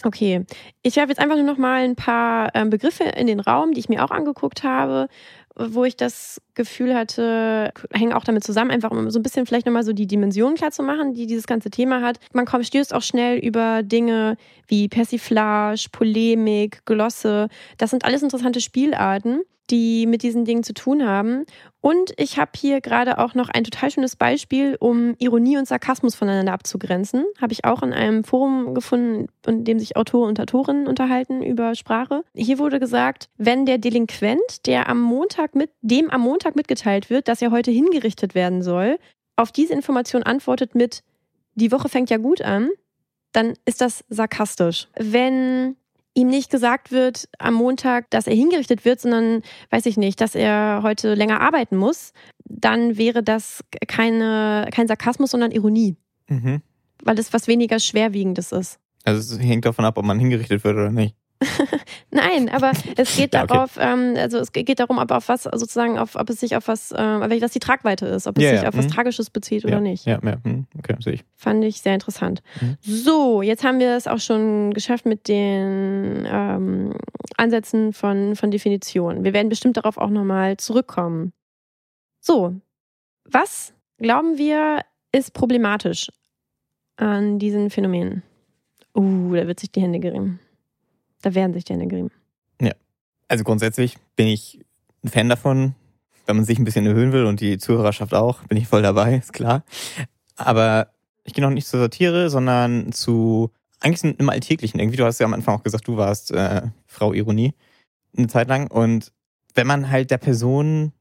[0.03, 0.45] Okay,
[0.83, 3.79] ich werfe jetzt einfach nur noch mal ein paar ähm, Begriffe in den Raum, die
[3.79, 5.07] ich mir auch angeguckt habe
[5.57, 9.65] wo ich das Gefühl hatte, hängen auch damit zusammen, einfach um so ein bisschen vielleicht
[9.65, 12.19] nochmal so die Dimension klar zu machen, die dieses ganze Thema hat.
[12.31, 17.49] Man kommt, stößt auch schnell über Dinge wie Persiflage, Polemik, Glosse.
[17.77, 21.45] Das sind alles interessante Spielarten die mit diesen Dingen zu tun haben.
[21.81, 26.15] Und ich habe hier gerade auch noch ein total schönes Beispiel, um Ironie und Sarkasmus
[26.15, 27.25] voneinander abzugrenzen.
[27.39, 31.75] Habe ich auch in einem Forum gefunden, in dem sich Autoren und Autorinnen unterhalten über
[31.75, 32.23] Sprache.
[32.33, 37.27] Hier wurde gesagt, wenn der Delinquent, der am Montag mit, dem am Montag mitgeteilt wird,
[37.27, 38.97] dass er heute hingerichtet werden soll,
[39.35, 41.03] auf diese Information antwortet mit,
[41.55, 42.69] die Woche fängt ja gut an,
[43.31, 44.87] dann ist das sarkastisch.
[44.95, 45.75] Wenn
[46.17, 50.33] ihm nicht gesagt wird am Montag, dass er hingerichtet wird, sondern, weiß ich nicht, dass
[50.33, 52.11] er heute länger arbeiten muss,
[52.43, 55.95] dann wäre das keine, kein Sarkasmus, sondern Ironie.
[56.27, 56.61] Mhm.
[57.03, 58.79] Weil es was weniger Schwerwiegendes ist.
[59.03, 61.15] Also es hängt davon ab, ob man hingerichtet wird oder nicht.
[62.11, 63.53] Nein, aber es geht ja, okay.
[63.53, 66.67] darauf, ähm, also es geht darum, ob auf was sozusagen, auf, ob es sich auf
[66.67, 68.67] was, äh, dass die Tragweite ist, ob es ja, sich ja.
[68.69, 68.79] auf mhm.
[68.79, 70.05] was Tragisches bezieht oder nicht.
[70.05, 70.65] Ja, ja, mhm.
[70.77, 71.25] okay, sehe ich.
[71.35, 72.41] Fand ich sehr interessant.
[72.59, 72.77] Mhm.
[72.81, 76.93] So, jetzt haben wir es auch schon geschafft mit den ähm,
[77.37, 79.23] Ansätzen von, von Definition.
[79.23, 81.33] Wir werden bestimmt darauf auch nochmal zurückkommen.
[82.19, 82.55] So,
[83.25, 86.11] was glauben wir ist problematisch
[86.95, 88.23] an diesen Phänomenen?
[88.95, 90.39] Uh, da wird sich die Hände gerieben.
[91.21, 92.11] Da werden sich die gerieben.
[92.61, 92.73] Ja.
[93.27, 94.59] Also grundsätzlich bin ich
[95.03, 95.75] ein Fan davon,
[96.25, 99.15] wenn man sich ein bisschen erhöhen will und die Zuhörerschaft auch, bin ich voll dabei,
[99.15, 99.63] ist klar.
[100.35, 100.89] Aber
[101.23, 104.79] ich gehe noch nicht zur Satire, sondern zu eigentlich im Alltäglichen.
[104.79, 107.53] Irgendwie, du hast ja am Anfang auch gesagt, du warst äh, Frau Ironie
[108.17, 108.69] eine Zeit lang.
[108.69, 109.11] Und
[109.55, 110.93] wenn man halt der Person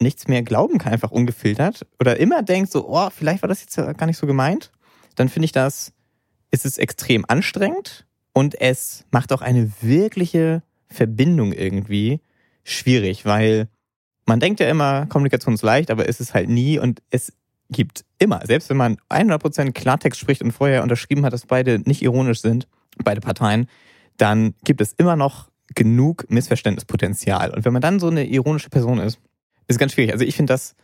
[0.00, 3.76] nichts mehr glauben kann, einfach ungefiltert, oder immer denkt so, oh, vielleicht war das jetzt
[3.76, 4.70] gar nicht so gemeint,
[5.14, 5.92] dann finde ich das,
[6.50, 12.20] ist es extrem anstrengend und es macht auch eine wirkliche Verbindung irgendwie
[12.64, 13.68] schwierig, weil
[14.26, 17.32] man denkt ja immer, Kommunikation ist leicht, aber ist es halt nie und es
[17.70, 22.02] gibt immer, selbst wenn man 100% Klartext spricht und vorher unterschrieben hat, dass beide nicht
[22.02, 22.66] ironisch sind,
[23.02, 23.68] beide Parteien,
[24.16, 27.50] dann gibt es immer noch genug Missverständnispotenzial.
[27.50, 29.16] Und wenn man dann so eine ironische Person ist,
[29.68, 30.12] ist es ganz schwierig.
[30.12, 30.74] Also ich finde das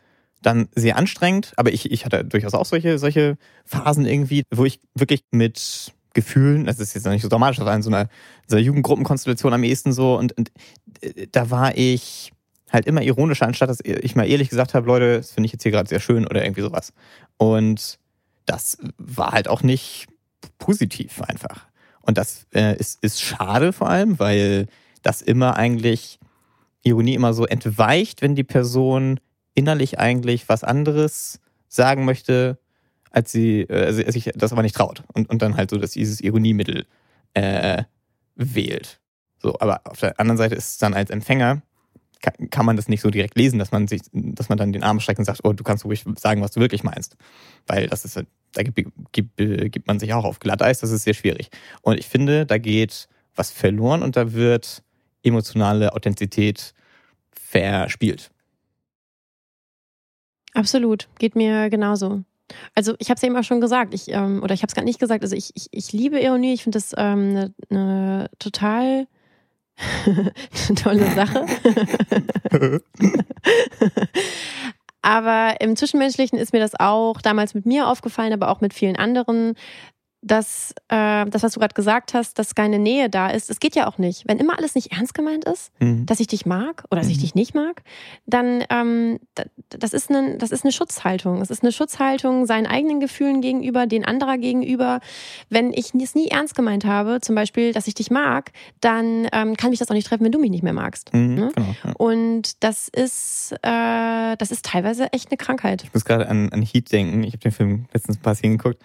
[0.43, 4.81] dann sehr anstrengend, aber ich, ich hatte durchaus auch solche, solche Phasen irgendwie, wo ich
[4.95, 8.09] wirklich mit Gefühlen, das ist jetzt noch nicht so dramatisch, das war in so einer,
[8.47, 10.51] so einer Jugendgruppenkonstellation am ehesten so und, und
[11.03, 12.33] äh, da war ich
[12.73, 15.63] halt immer ironischer, anstatt dass ich mal ehrlich gesagt habe, Leute, das finde ich jetzt
[15.63, 16.93] hier gerade sehr schön oder irgendwie sowas.
[17.37, 17.99] Und
[18.47, 20.07] das war halt auch nicht
[20.59, 21.67] positiv einfach.
[22.01, 24.67] Und das äh, ist, ist schade vor allem, weil
[25.03, 26.19] das immer eigentlich,
[26.83, 29.21] Ironie immer so entweicht, wenn die Person
[29.55, 32.59] innerlich eigentlich was anderes sagen möchte,
[33.17, 36.21] als sie äh, sich das aber nicht traut und, und dann halt so dass dieses
[36.21, 36.85] Ironiemittel
[37.33, 37.85] äh,
[38.35, 39.01] wählt.
[39.41, 41.63] So, aber auf der anderen Seite ist es dann als Empfänger
[42.21, 44.83] kann, kann man das nicht so direkt lesen, dass man sich, dass man dann den
[44.83, 47.17] Arm streckt und sagt, oh, du kannst ruhig sagen, was du wirklich meinst,
[47.67, 51.15] weil das ist da gibt, gibt, gibt man sich auch auf Glatteis, das ist sehr
[51.15, 51.49] schwierig.
[51.83, 54.83] Und ich finde, da geht was verloren und da wird
[55.23, 56.75] emotionale Authentizität
[57.33, 58.31] verspielt.
[60.53, 62.25] Absolut, geht mir genauso.
[62.75, 64.75] Also ich habe es ja eben auch schon gesagt, ich, ähm, oder ich habe es
[64.75, 67.55] gerade nicht gesagt, also ich, ich, ich liebe Ironie, ich finde das eine ähm, ne,
[67.71, 69.07] ne total
[70.83, 71.47] tolle Sache.
[75.03, 78.97] aber im Zwischenmenschlichen ist mir das auch damals mit mir aufgefallen, aber auch mit vielen
[78.97, 79.55] anderen,
[80.27, 83.49] dass äh, das, was du gerade gesagt hast, dass keine Nähe da ist.
[83.49, 84.25] Es geht ja auch nicht.
[84.27, 86.05] Wenn immer alles nicht ernst gemeint ist, mhm.
[86.05, 87.23] dass ich dich mag oder dass ich mhm.
[87.23, 87.83] dich nicht mag,
[88.27, 89.21] dann ähm,
[89.69, 91.41] das ist eine, das ist eine Schutzhaltung.
[91.41, 95.01] Es ist eine Schutzhaltung seinen eigenen Gefühlen gegenüber, den anderer gegenüber.
[95.49, 99.57] Wenn ich es nie ernst gemeint habe, zum Beispiel, dass ich dich mag, dann ähm,
[99.57, 101.15] kann mich das auch nicht treffen, wenn du mich nicht mehr magst.
[101.15, 101.53] Mhm, ne?
[101.55, 101.93] genau, ja.
[101.99, 105.85] Und das ist, äh, das ist teilweise echt eine Krankheit.
[105.85, 107.23] Ich muss gerade an, an Heat denken.
[107.23, 108.83] Ich habe den Film letztens ein paar Szenen geguckt.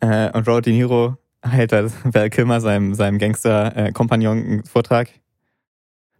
[0.00, 5.08] Äh, und Robert De Niro hält da Val Kilmer, seinem, seinem Gangster-Kompagnon, einen Vortrag.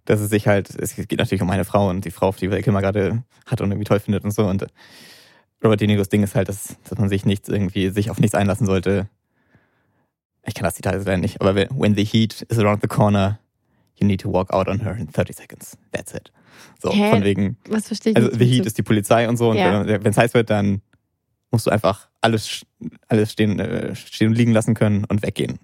[0.05, 2.63] Dass es sich halt, es geht natürlich um eine Frau und die Frau, die Val
[2.63, 4.47] Kilmer gerade hat und irgendwie toll findet und so.
[4.47, 4.67] Und
[5.65, 8.35] Robert De Niros Ding ist halt, dass, dass man sich nichts irgendwie, sich auf nichts
[8.35, 9.09] einlassen sollte.
[10.47, 13.41] Ich kann das Zitat leider nicht, aber when the heat is around the corner,
[13.97, 15.77] you need to walk out on her in 30 seconds.
[15.91, 16.31] That's it.
[16.81, 17.11] So, Hä?
[17.11, 17.57] von wegen.
[17.69, 19.51] Was verstehe ich Also, the heat ist die Polizei und so.
[19.51, 19.85] Und ja.
[19.87, 20.83] wenn es heiß wird, dann
[21.51, 22.67] musst du einfach alles,
[23.09, 25.59] alles stehen, äh, stehen und liegen lassen können und weggehen.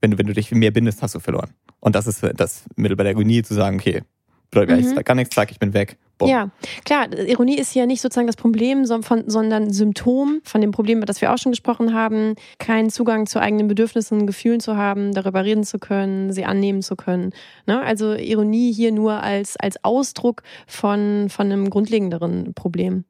[0.00, 1.50] Wenn du, wenn du dich mehr bindest, hast du verloren.
[1.80, 4.02] Und das ist das Mittel bei der Agonie, zu sagen, okay,
[4.50, 5.04] bedeutet mhm.
[5.04, 6.28] gar nichts, zack, ich bin weg, Boom.
[6.28, 6.50] Ja,
[6.84, 11.20] klar, Ironie ist ja nicht sozusagen das Problem, sondern Symptom von dem Problem, über das
[11.20, 15.64] wir auch schon gesprochen haben, keinen Zugang zu eigenen Bedürfnissen, Gefühlen zu haben, darüber reden
[15.64, 17.32] zu können, sie annehmen zu können.
[17.66, 17.80] Ne?
[17.82, 23.04] Also Ironie hier nur als, als Ausdruck von, von einem grundlegenderen Problem.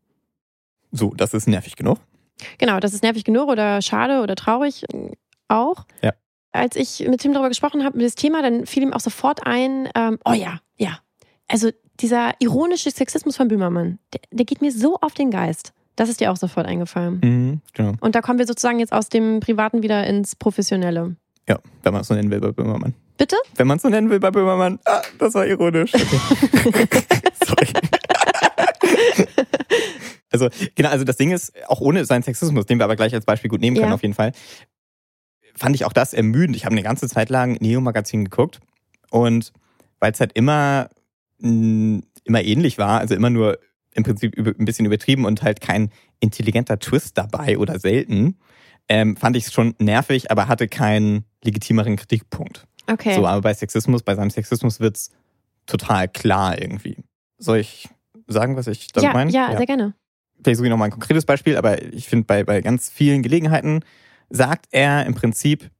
[0.95, 1.99] So, das ist nervig genug.
[2.59, 4.85] Genau, das ist nervig genug oder schade oder traurig
[5.49, 5.87] auch.
[6.03, 6.13] Ja.
[6.53, 9.45] Als ich mit Tim darüber gesprochen habe, mit das Thema, dann fiel ihm auch sofort
[9.45, 11.01] ein, ähm, oh ja, ja.
[11.49, 15.73] Also dieser ironische Sexismus von Böhmermann, der, der, geht mir so auf den Geist.
[15.97, 17.21] Das ist dir auch sofort eingefallen.
[17.23, 17.93] Mhm, genau.
[18.01, 21.17] Und da kommen wir sozusagen jetzt aus dem Privaten wieder ins Professionelle.
[21.49, 22.95] Ja, wenn man es so nennen will bei Böhmermann.
[23.19, 23.37] Bitte?
[23.57, 24.79] Wenn man es so nennen will bei Böhmermann.
[24.85, 25.93] Ah, das war ironisch.
[25.95, 26.87] Okay.
[27.45, 27.69] Sorry.
[30.35, 33.25] Also, genau, also das Ding ist, auch ohne seinen Sexismus, den wir aber gleich als
[33.25, 33.95] Beispiel gut nehmen können, ja.
[33.95, 34.33] auf jeden Fall,
[35.55, 36.57] fand ich auch das ermüdend.
[36.57, 38.61] Ich habe eine ganze Zeit lang Neo-Magazin geguckt
[39.11, 39.53] und
[40.01, 40.91] weil es halt immer
[42.25, 43.59] immer ähnlich war, also immer nur
[43.93, 48.39] im Prinzip ein bisschen übertrieben und halt kein intelligenter Twist dabei oder selten,
[48.89, 52.67] ähm, fand ich es schon nervig, aber hatte keinen legitimeren Kritikpunkt.
[52.91, 53.15] Okay.
[53.15, 55.11] So, aber bei Sexismus, bei seinem Sexismus wird es
[55.67, 56.97] total klar irgendwie.
[57.39, 57.89] Soll ich
[58.27, 59.31] sagen, was ich damit ja, meine?
[59.31, 59.95] Ja, ja, sehr gerne.
[60.43, 63.81] Vielleicht suche ich nochmal ein konkretes Beispiel, aber ich finde, bei, bei ganz vielen Gelegenheiten
[64.31, 65.71] sagt er im Prinzip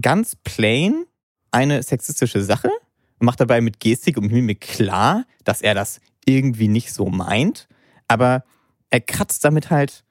[0.00, 1.04] ganz plain
[1.50, 2.70] eine sexistische Sache
[3.22, 7.68] macht dabei mit Gestik und Mimik klar, dass er das irgendwie nicht so meint,
[8.08, 8.44] aber
[8.90, 10.04] er kratzt damit halt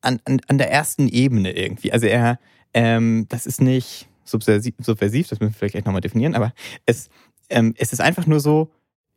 [0.00, 1.92] an, an, an der ersten Ebene irgendwie.
[1.92, 2.38] Also er,
[2.74, 6.52] ähm, das ist nicht subversiv, subversiv das müssen wir vielleicht gleich nochmal definieren, aber
[6.84, 7.08] es,
[7.48, 8.70] ähm, es ist einfach nur so,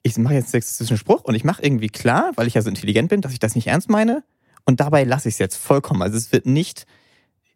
[0.06, 2.70] ich mache jetzt einen sexistischen Spruch und ich mache irgendwie klar, weil ich ja so
[2.70, 4.24] intelligent bin, dass ich das nicht ernst meine
[4.64, 6.04] und dabei lasse ich es jetzt vollkommen.
[6.04, 6.86] Also es wird nicht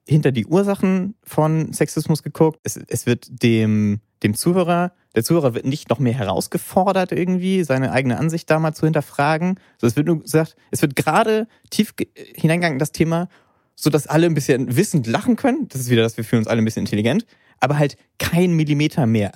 [0.08, 5.66] hinter die Ursachen von Sexismus geguckt, es, es wird dem, dem Zuhörer der Zuhörer wird
[5.66, 9.60] nicht noch mehr herausgefordert, irgendwie seine eigene Ansicht da mal zu hinterfragen.
[9.80, 11.94] So, es wird nur gesagt, es wird gerade tief
[12.36, 13.28] hineingegangen in das Thema,
[13.76, 15.68] sodass alle ein bisschen wissend lachen können.
[15.70, 17.26] Das ist wieder, dass wir fühlen uns alle ein bisschen intelligent,
[17.60, 19.32] aber halt kein Millimeter mehr.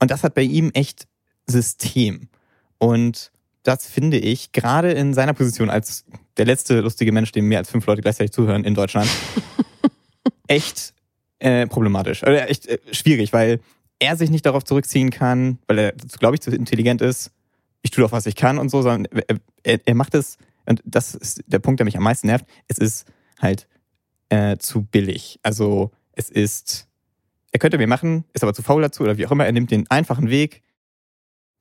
[0.00, 1.06] Und das hat bei ihm echt
[1.46, 2.28] System.
[2.78, 3.30] Und
[3.62, 6.04] das finde ich gerade in seiner Position als
[6.36, 9.08] der letzte lustige Mensch, dem mehr als fünf Leute gleichzeitig zuhören in Deutschland,
[10.46, 10.94] echt
[11.38, 12.22] äh, problematisch.
[12.22, 13.60] Oder echt äh, schwierig, weil
[13.98, 17.32] er sich nicht darauf zurückziehen kann, weil er, glaube ich, zu intelligent ist.
[17.82, 19.06] Ich tue doch, was ich kann und so, sondern
[19.62, 22.78] er, er macht es, und das ist der Punkt, der mich am meisten nervt, es
[22.78, 23.06] ist
[23.40, 23.68] halt
[24.28, 25.38] äh, zu billig.
[25.42, 26.88] Also es ist,
[27.52, 29.46] er könnte mehr machen, ist aber zu faul dazu oder wie auch immer.
[29.46, 30.62] Er nimmt den einfachen Weg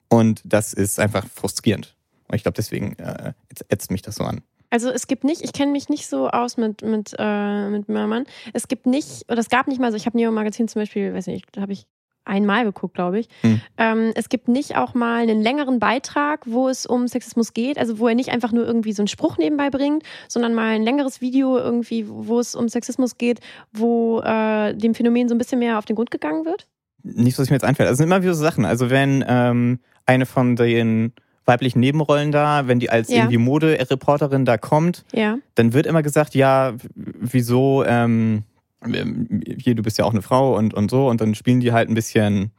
[0.09, 1.95] und das ist einfach frustrierend.
[2.27, 3.33] Und ich glaube, deswegen äh,
[3.69, 4.41] ätzt mich das so an.
[4.69, 8.25] Also es gibt nicht, ich kenne mich nicht so aus mit, mit, äh, mit Mörmann.
[8.53, 11.13] Es gibt nicht, oder es gab nicht mal so, ich habe Neo Magazin zum Beispiel,
[11.13, 11.85] weiß nicht, da habe ich
[12.25, 13.27] einmal geguckt, glaube ich.
[13.41, 13.61] Hm.
[13.77, 17.99] Ähm, es gibt nicht auch mal einen längeren Beitrag, wo es um Sexismus geht, also
[17.99, 21.21] wo er nicht einfach nur irgendwie so einen Spruch nebenbei bringt, sondern mal ein längeres
[21.21, 23.39] Video irgendwie, wo es um Sexismus geht,
[23.71, 26.67] wo äh, dem Phänomen so ein bisschen mehr auf den Grund gegangen wird?
[27.03, 27.87] Nicht, was ich mir jetzt einfällt.
[27.87, 28.65] Also es sind immer wieder so Sachen.
[28.65, 31.13] Also wenn ähm, eine von den
[31.45, 33.17] weiblichen Nebenrollen da, wenn die als ja.
[33.17, 35.37] irgendwie Modereporterin da kommt, ja.
[35.53, 38.43] dann wird immer gesagt, ja, wieso ähm,
[38.83, 41.71] ähm, hier, du bist ja auch eine Frau und, und so, und dann spielen die
[41.71, 42.51] halt ein bisschen,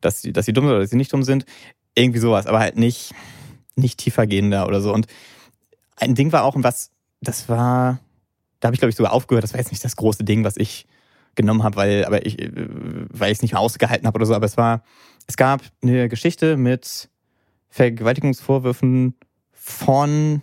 [0.00, 1.44] dass sie, dass sie dumm sind oder dass sie nicht dumm sind.
[1.94, 3.12] Irgendwie sowas, aber halt nicht,
[3.76, 4.92] nicht tiefergehender oder so.
[4.92, 5.06] Und
[5.96, 8.00] ein Ding war auch, was, das war,
[8.60, 10.56] da habe ich, glaube ich, sogar aufgehört, das war jetzt nicht das große Ding, was
[10.56, 10.86] ich
[11.34, 14.46] genommen habe, weil, aber ich, weil ich es nicht mehr ausgehalten habe oder so, aber
[14.46, 14.82] es war,
[15.30, 17.08] es gab eine Geschichte mit
[17.68, 19.14] Vergewaltigungsvorwürfen
[19.52, 20.42] von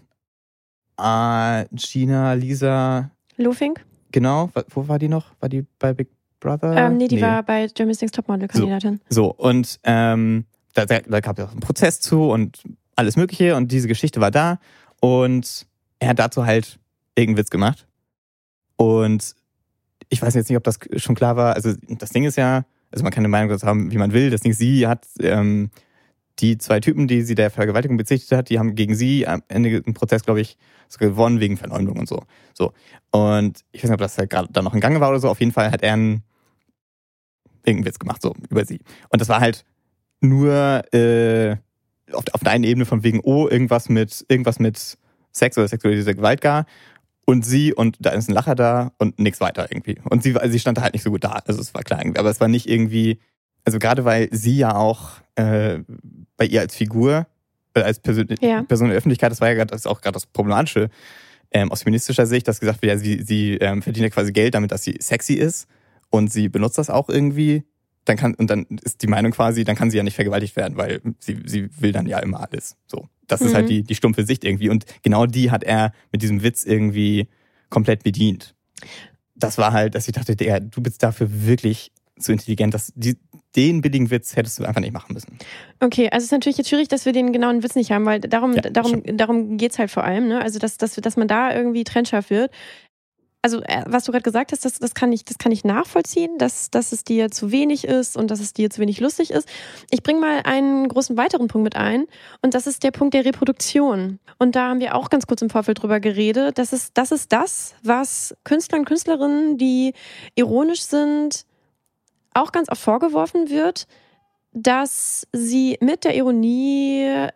[0.98, 3.86] äh, Gina Lisa Lofink?
[4.14, 5.34] Genau, wo war die noch?
[5.42, 6.08] War die bei Big
[6.40, 6.74] Brother?
[6.74, 7.22] Ähm, nee, die nee.
[7.22, 9.02] war bei Next Topmodel-Kandidatin.
[9.10, 12.64] So, so, und ähm, da, da, da gab es auch einen Prozess zu und
[12.96, 14.58] alles Mögliche und diese Geschichte war da
[15.02, 15.68] und
[16.00, 16.80] er hat dazu halt
[17.16, 17.88] irgendeinen Witz gemacht.
[18.78, 19.36] Und
[20.08, 21.56] ich weiß jetzt nicht, ob das schon klar war.
[21.56, 24.30] Also das Ding ist ja, also man kann eine Meinung dazu haben, wie man will.
[24.30, 25.70] Das ist, sie hat ähm,
[26.40, 29.78] die zwei Typen, die sie der Vergewaltigung bezichtigt hat, die haben gegen sie am Ende
[29.78, 30.58] im Prozess, glaube ich,
[30.98, 32.24] gewonnen wegen Verleumdung und so.
[32.54, 32.74] So.
[33.12, 35.30] Und ich weiß nicht, ob das halt gerade da noch in Gange war oder so.
[35.30, 36.24] Auf jeden Fall hat er einen
[37.66, 38.80] irgendeinen Witz gemacht, so, über sie.
[39.10, 39.66] Und das war halt
[40.22, 41.58] nur äh,
[42.14, 44.98] auf, auf der einen Ebene von wegen, oh, irgendwas mit, irgendwas mit
[45.32, 46.66] Sex oder sexualisierter Gewalt gar.
[47.30, 49.98] Und sie, und da ist ein Lacher da und nichts weiter irgendwie.
[50.10, 51.42] Und sie, also sie stand da halt nicht so gut da.
[51.46, 52.20] Also es war klar irgendwie.
[52.20, 53.20] Aber es war nicht irgendwie,
[53.66, 55.80] also gerade weil sie ja auch äh,
[56.38, 57.28] bei ihr als Figur,
[57.74, 58.64] äh, als Person, ja.
[58.64, 60.90] Person der Öffentlichkeit, das war ja grad, das ist auch gerade das Problematische
[61.52, 64.56] ähm, aus feministischer Sicht, dass gesagt wird, ja, sie, sie ähm, verdient ja quasi Geld
[64.56, 65.68] damit, dass sie sexy ist
[66.10, 67.64] und sie benutzt das auch irgendwie
[68.08, 70.78] dann kann, und dann ist die Meinung quasi, dann kann sie ja nicht vergewaltigt werden,
[70.78, 72.76] weil sie, sie will dann ja immer alles.
[72.88, 73.08] So.
[73.28, 73.48] Das mhm.
[73.48, 73.70] ist halt mhm.
[73.70, 74.70] die, die stumpfe Sicht irgendwie.
[74.70, 77.28] Und genau die hat er mit diesem Witz irgendwie
[77.70, 78.56] komplett bedient.
[79.36, 83.18] Das war halt, dass ich dachte, der, du bist dafür wirklich zu intelligent, dass die,
[83.56, 85.38] den billigen Witz hättest du einfach nicht machen müssen.
[85.80, 88.20] Okay, also es ist natürlich jetzt schwierig, dass wir den genauen Witz nicht haben, weil
[88.20, 90.42] darum, ja, darum, darum geht es halt vor allem, ne?
[90.42, 92.52] Also dass, dass, dass man da irgendwie trennscharf wird
[93.42, 96.38] also äh, was du gerade gesagt hast, das, das, kann ich, das kann ich nachvollziehen,
[96.38, 99.48] dass, dass es dir zu wenig ist und dass es dir zu wenig lustig ist.
[99.90, 102.08] Ich bringe mal einen großen weiteren Punkt mit ein
[102.42, 104.20] und das ist der Punkt der Reproduktion.
[104.40, 106.58] Und da haben wir auch ganz kurz im Vorfeld drüber geredet.
[106.58, 109.94] Das ist das, ist das was Künstler und Künstlerinnen, die
[110.36, 111.46] ironisch sind,
[112.34, 113.88] auch ganz oft vorgeworfen wird,
[114.52, 117.28] dass sie mit der Ironie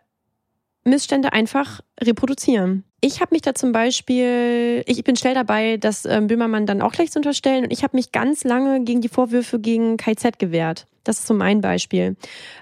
[0.84, 2.84] Missstände einfach reproduzieren.
[3.04, 6.92] Ich habe mich da zum Beispiel, ich bin schnell dabei, das ähm, Böhmermann dann auch
[6.92, 10.86] gleich zu unterstellen und ich habe mich ganz lange gegen die Vorwürfe gegen KZ gewehrt.
[11.02, 12.14] Das ist so mein Beispiel.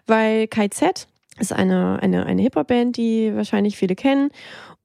[0.07, 1.07] Weil KZ
[1.39, 4.31] ist eine, eine, eine Hip-Hop-Band, die wahrscheinlich viele kennen.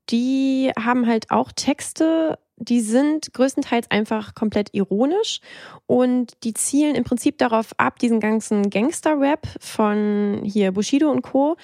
[0.09, 5.41] Die haben halt auch Texte die sind größtenteils einfach komplett ironisch
[5.87, 11.57] und die zielen im Prinzip darauf ab, diesen ganzen Gangster-Rap von hier Bushido und Co.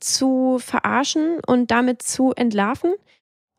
[0.00, 2.94] zu verarschen und damit zu entlarven.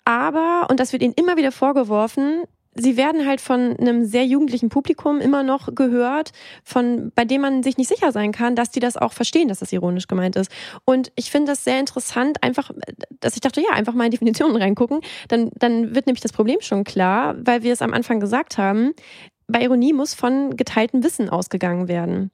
[0.10, 4.70] Aber, und das wird ihnen immer wieder vorgeworfen, sie werden halt von einem sehr jugendlichen
[4.70, 6.32] Publikum immer noch gehört,
[6.64, 9.60] von bei dem man sich nicht sicher sein kann, dass die das auch verstehen, dass
[9.60, 10.52] das ironisch gemeint ist.
[10.84, 12.72] Und ich finde das sehr interessant, einfach,
[13.20, 16.60] dass ich dachte, ja, einfach mal in Definitionen reingucken, dann, dann wird nämlich das Problem
[16.62, 18.94] schon klar, weil wir es am Anfang gesagt haben,
[19.48, 22.32] bei Ironie muss von geteiltem Wissen ausgegangen werden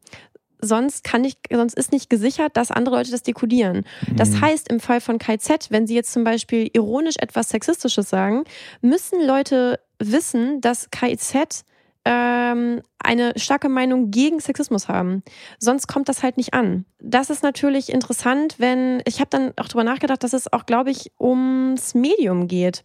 [0.61, 3.85] sonst kann ich, sonst ist nicht gesichert, dass andere Leute das dekodieren.
[4.15, 4.41] Das mhm.
[4.41, 8.43] heißt, im Fall von KZ, wenn sie jetzt zum Beispiel ironisch etwas Sexistisches sagen,
[8.81, 11.63] müssen Leute wissen, dass KZ
[12.05, 15.23] ähm, eine starke Meinung gegen Sexismus haben.
[15.59, 16.85] Sonst kommt das halt nicht an.
[16.99, 20.91] Das ist natürlich interessant, wenn ich habe dann auch darüber nachgedacht, dass es auch, glaube
[20.91, 22.83] ich, ums Medium geht,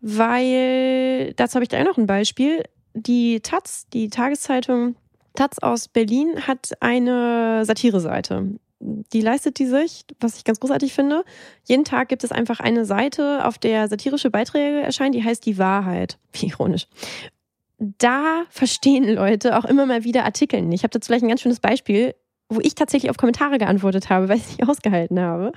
[0.00, 2.64] weil dazu habe ich da noch ein Beispiel.
[2.94, 4.96] Die Taz, die Tageszeitung
[5.36, 8.58] Taz aus Berlin hat eine Satire-Seite.
[8.78, 11.24] Die leistet die sich, was ich ganz großartig finde.
[11.64, 15.58] Jeden Tag gibt es einfach eine Seite, auf der satirische Beiträge erscheinen, die heißt Die
[15.58, 16.18] Wahrheit.
[16.32, 16.86] Wie ironisch.
[17.78, 20.80] Da verstehen Leute auch immer mal wieder Artikel nicht.
[20.80, 22.14] Ich habe dazu vielleicht ein ganz schönes Beispiel,
[22.48, 25.52] wo ich tatsächlich auf Kommentare geantwortet habe, weil ich es nicht ausgehalten habe.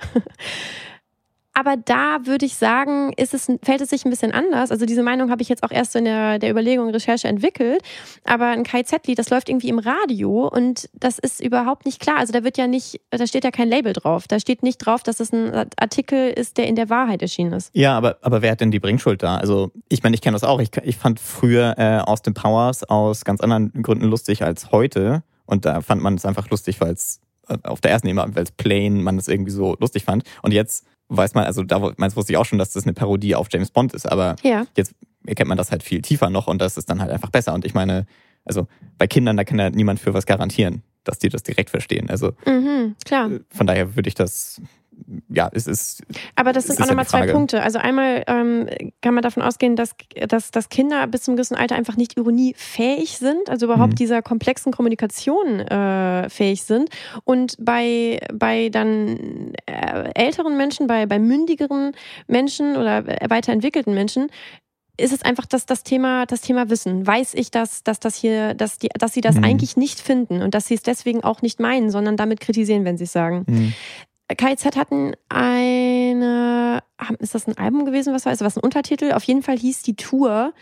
[1.52, 4.70] Aber da würde ich sagen, ist es, fällt es sich ein bisschen anders.
[4.70, 7.82] Also diese Meinung habe ich jetzt auch erst in der, der Überlegung, Recherche entwickelt.
[8.24, 12.18] Aber ein KZ-Lied, das läuft irgendwie im Radio und das ist überhaupt nicht klar.
[12.18, 14.28] Also da wird ja nicht, da steht ja kein Label drauf.
[14.28, 17.70] Da steht nicht drauf, dass es ein Artikel ist, der in der Wahrheit erschienen ist.
[17.74, 19.36] Ja, aber, aber wer hat denn die Bringschuld da?
[19.36, 20.60] Also ich meine, ich kenne das auch.
[20.60, 25.24] Ich, ich fand früher äh, Austin Powers aus ganz anderen Gründen lustig als heute.
[25.46, 28.44] Und da fand man es einfach lustig, weil es äh, auf der ersten Ebene, weil
[28.44, 30.22] es plain man es irgendwie so lustig fand.
[30.42, 33.34] Und jetzt weiß man, also da meinst wusste ich auch schon, dass das eine Parodie
[33.34, 34.66] auf James Bond ist, aber ja.
[34.76, 34.94] jetzt
[35.26, 37.52] erkennt man das halt viel tiefer noch und das ist dann halt einfach besser.
[37.52, 38.06] Und ich meine,
[38.44, 42.08] also bei Kindern, da kann ja niemand für was garantieren, dass die das direkt verstehen.
[42.08, 43.30] Also mhm, klar.
[43.50, 44.60] von daher würde ich das
[45.28, 46.02] ja, es ist.
[46.36, 47.62] Aber das sind auch nochmal zwei Punkte.
[47.62, 48.68] Also einmal ähm,
[49.00, 49.94] kann man davon ausgehen, dass,
[50.28, 53.96] dass, dass Kinder bis zum gewissen Alter einfach nicht ironiefähig sind, also überhaupt mhm.
[53.96, 56.90] dieser komplexen Kommunikation äh, fähig sind.
[57.24, 61.92] Und bei, bei dann äh, älteren Menschen, bei, bei mündigeren
[62.26, 64.30] Menschen oder weiterentwickelten Menschen,
[65.00, 67.06] ist es einfach das, das Thema, das Thema Wissen.
[67.06, 69.44] Weiß ich, dass, dass das hier, dass die, dass sie das mhm.
[69.44, 72.98] eigentlich nicht finden und dass sie es deswegen auch nicht meinen, sondern damit kritisieren, wenn
[72.98, 73.44] sie es sagen.
[73.48, 73.74] Mhm.
[74.34, 76.82] KIZ hatten eine,
[77.18, 79.12] ist das ein Album gewesen, was war es, was ein Untertitel?
[79.12, 80.52] Auf jeden Fall hieß die Tour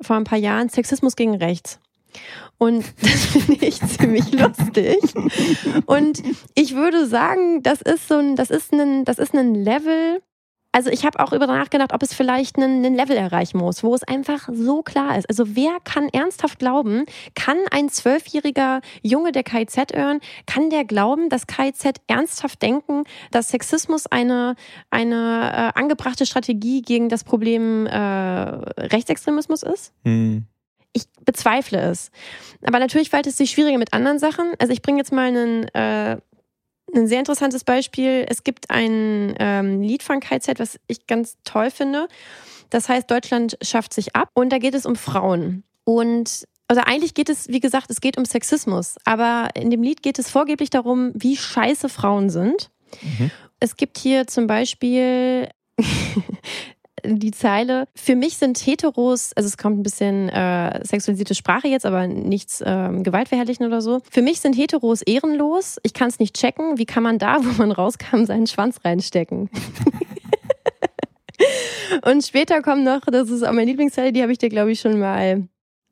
[0.00, 1.78] vor ein paar Jahren Sexismus gegen Rechts.
[2.58, 4.98] Und das finde ich ziemlich lustig.
[5.86, 6.22] Und
[6.54, 10.22] ich würde sagen, das ist so ein, das ist ein, das ist ein Level,
[10.74, 13.94] also ich habe auch über nachgedacht, ob es vielleicht einen, einen, Level erreichen muss, wo
[13.94, 15.28] es einfach so klar ist.
[15.28, 17.06] Also wer kann ernsthaft glauben,
[17.36, 23.50] kann ein zwölfjähriger Junge, der KIZ hören, kann der glauben, dass KIZ ernsthaft denken, dass
[23.50, 24.56] Sexismus eine,
[24.90, 29.92] eine äh, angebrachte Strategie gegen das Problem äh, Rechtsextremismus ist?
[30.04, 30.44] Hm.
[30.92, 32.10] Ich bezweifle es.
[32.66, 34.54] Aber natürlich fällt es sich schwieriger mit anderen Sachen.
[34.58, 36.16] Also ich bringe jetzt mal einen äh,
[36.94, 38.26] ein sehr interessantes Beispiel.
[38.28, 42.08] Es gibt ein ähm, Lied von KZ, was ich ganz toll finde.
[42.70, 44.28] Das heißt, Deutschland schafft sich ab.
[44.34, 45.64] Und da geht es um Frauen.
[45.84, 48.96] Und also eigentlich geht es, wie gesagt, es geht um Sexismus.
[49.04, 52.70] Aber in dem Lied geht es vorgeblich darum, wie scheiße Frauen sind.
[53.02, 53.30] Mhm.
[53.60, 55.48] Es gibt hier zum Beispiel
[57.04, 61.86] die Zeile, für mich sind Heteros, also es kommt ein bisschen äh, sexualisierte Sprache jetzt,
[61.86, 64.00] aber nichts äh, gewaltverherrlichen oder so.
[64.10, 65.78] Für mich sind Heteros ehrenlos.
[65.82, 66.78] Ich kann es nicht checken.
[66.78, 69.50] Wie kann man da, wo man rauskam, seinen Schwanz reinstecken?
[72.04, 74.80] Und später kommt noch, das ist auch meine Lieblingszeile, die habe ich dir, glaube ich,
[74.80, 75.46] schon mal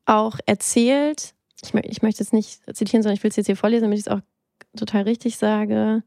[0.07, 1.35] auch erzählt.
[1.63, 4.07] Ich, ich möchte es nicht zitieren, sondern ich will es jetzt hier vorlesen, damit ich
[4.07, 4.21] es auch
[4.77, 6.03] total richtig sage.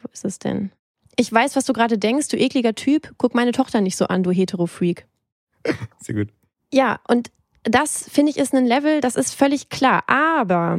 [0.00, 0.70] Wo ist es denn?
[1.20, 3.12] Ich weiß, was du gerade denkst, du ekliger Typ.
[3.18, 5.04] Guck meine Tochter nicht so an, du Hetero-Freak.
[6.00, 6.28] Sehr gut.
[6.72, 7.32] Ja, und
[7.64, 10.04] das finde ich ist ein Level, das ist völlig klar.
[10.06, 10.78] Aber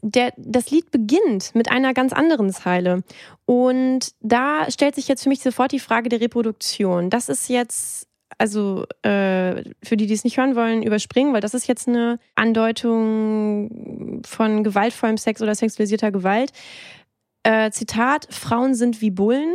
[0.00, 3.02] der, das Lied beginnt mit einer ganz anderen Zeile.
[3.44, 7.10] Und da stellt sich jetzt für mich sofort die Frage der Reproduktion.
[7.10, 8.08] Das ist jetzt,
[8.38, 12.18] also äh, für die, die es nicht hören wollen, überspringen, weil das ist jetzt eine
[12.34, 16.52] Andeutung von gewaltvollem Sex oder sexualisierter Gewalt.
[17.46, 19.54] Äh, Zitat: Frauen sind wie Bullen,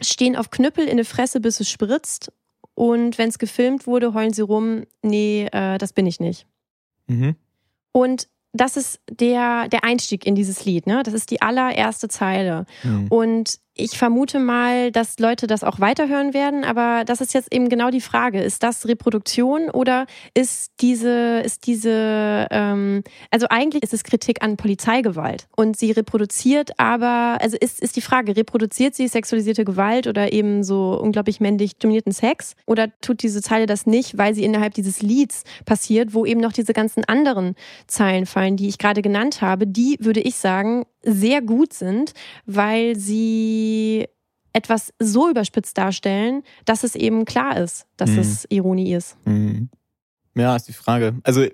[0.00, 2.32] stehen auf Knüppel in der Fresse, bis es spritzt.
[2.74, 6.46] Und wenn es gefilmt wurde, heulen sie rum, nee, äh, das bin ich nicht.
[7.08, 7.36] Mhm.
[7.92, 11.02] Und das ist der, der Einstieg in dieses Lied, ne?
[11.02, 12.64] Das ist die allererste Zeile.
[12.84, 13.08] Mhm.
[13.08, 17.68] Und ich vermute mal, dass Leute das auch weiterhören werden, aber das ist jetzt eben
[17.68, 18.42] genau die Frage.
[18.42, 24.56] Ist das Reproduktion oder ist diese, ist diese, ähm, also eigentlich ist es Kritik an
[24.56, 30.32] Polizeigewalt und sie reproduziert aber, also ist, ist die Frage, reproduziert sie sexualisierte Gewalt oder
[30.32, 34.74] eben so unglaublich männlich dominierten Sex oder tut diese Zeile das nicht, weil sie innerhalb
[34.74, 37.54] dieses Lieds passiert, wo eben noch diese ganzen anderen
[37.86, 42.12] Zeilen fallen, die ich gerade genannt habe, die würde ich sagen, sehr gut sind,
[42.46, 44.06] weil sie
[44.52, 48.18] etwas so überspitzt darstellen, dass es eben klar ist, dass mhm.
[48.18, 49.16] es Ironie ist.
[49.24, 49.70] Mhm.
[50.34, 51.14] Ja, ist die Frage.
[51.22, 51.44] Also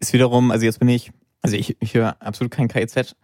[0.00, 1.12] ist wiederum, also jetzt bin ich,
[1.42, 3.16] also ich, ich höre absolut kein KIZ,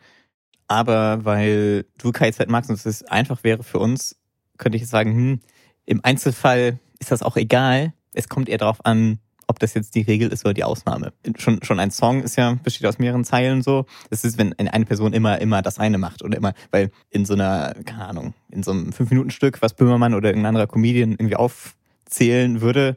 [0.69, 4.17] aber weil du KIZ magst und es einfach wäre für uns,
[4.59, 5.41] könnte ich sagen, hm,
[5.85, 7.93] im Einzelfall ist das auch egal.
[8.13, 9.19] Es kommt eher darauf an,
[9.53, 11.13] ob das jetzt die Regel ist oder die Ausnahme.
[11.37, 13.85] Schon, schon ein Song ist ja, besteht aus mehreren Zeilen so.
[14.09, 17.35] Es ist, wenn eine Person immer, immer das eine macht oder immer, weil in so
[17.35, 22.63] einer, keine Ahnung, in so einem Fünf-Minuten-Stück, was Böhmermann oder irgendein anderer Comedian irgendwie aufzählen
[22.63, 22.97] würde,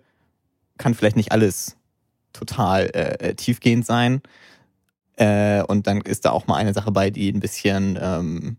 [0.77, 1.75] kann vielleicht nicht alles
[2.31, 4.21] total äh, tiefgehend sein.
[5.17, 8.57] Äh, und dann ist da auch mal eine Sache bei, die ein bisschen ähm,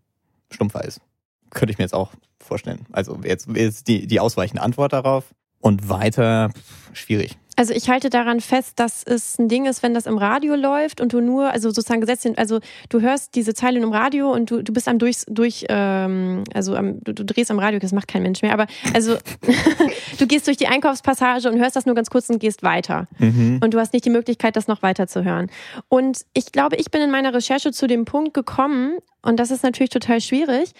[0.50, 1.00] stumpfer ist.
[1.48, 2.84] Könnte ich mir jetzt auch vorstellen.
[2.92, 5.34] Also jetzt ist die, die ausweichende Antwort darauf.
[5.60, 6.50] Und weiter,
[6.92, 7.36] schwierig.
[7.56, 11.00] Also ich halte daran fest, dass es ein Ding ist, wenn das im Radio läuft
[11.00, 14.50] und du nur, also sozusagen gesetzt sind, also du hörst diese Zeilen im Radio und
[14.50, 17.92] du, du bist am durch, durch ähm, also am, du, du drehst am Radio, das
[17.92, 19.16] macht kein Mensch mehr, aber also
[20.18, 23.08] du gehst durch die Einkaufspassage und hörst das nur ganz kurz und gehst weiter.
[23.18, 23.60] Mhm.
[23.62, 25.50] Und du hast nicht die Möglichkeit, das noch weiter zu hören.
[25.88, 29.64] Und ich glaube, ich bin in meiner Recherche zu dem Punkt gekommen, und das ist
[29.64, 30.70] natürlich total schwierig,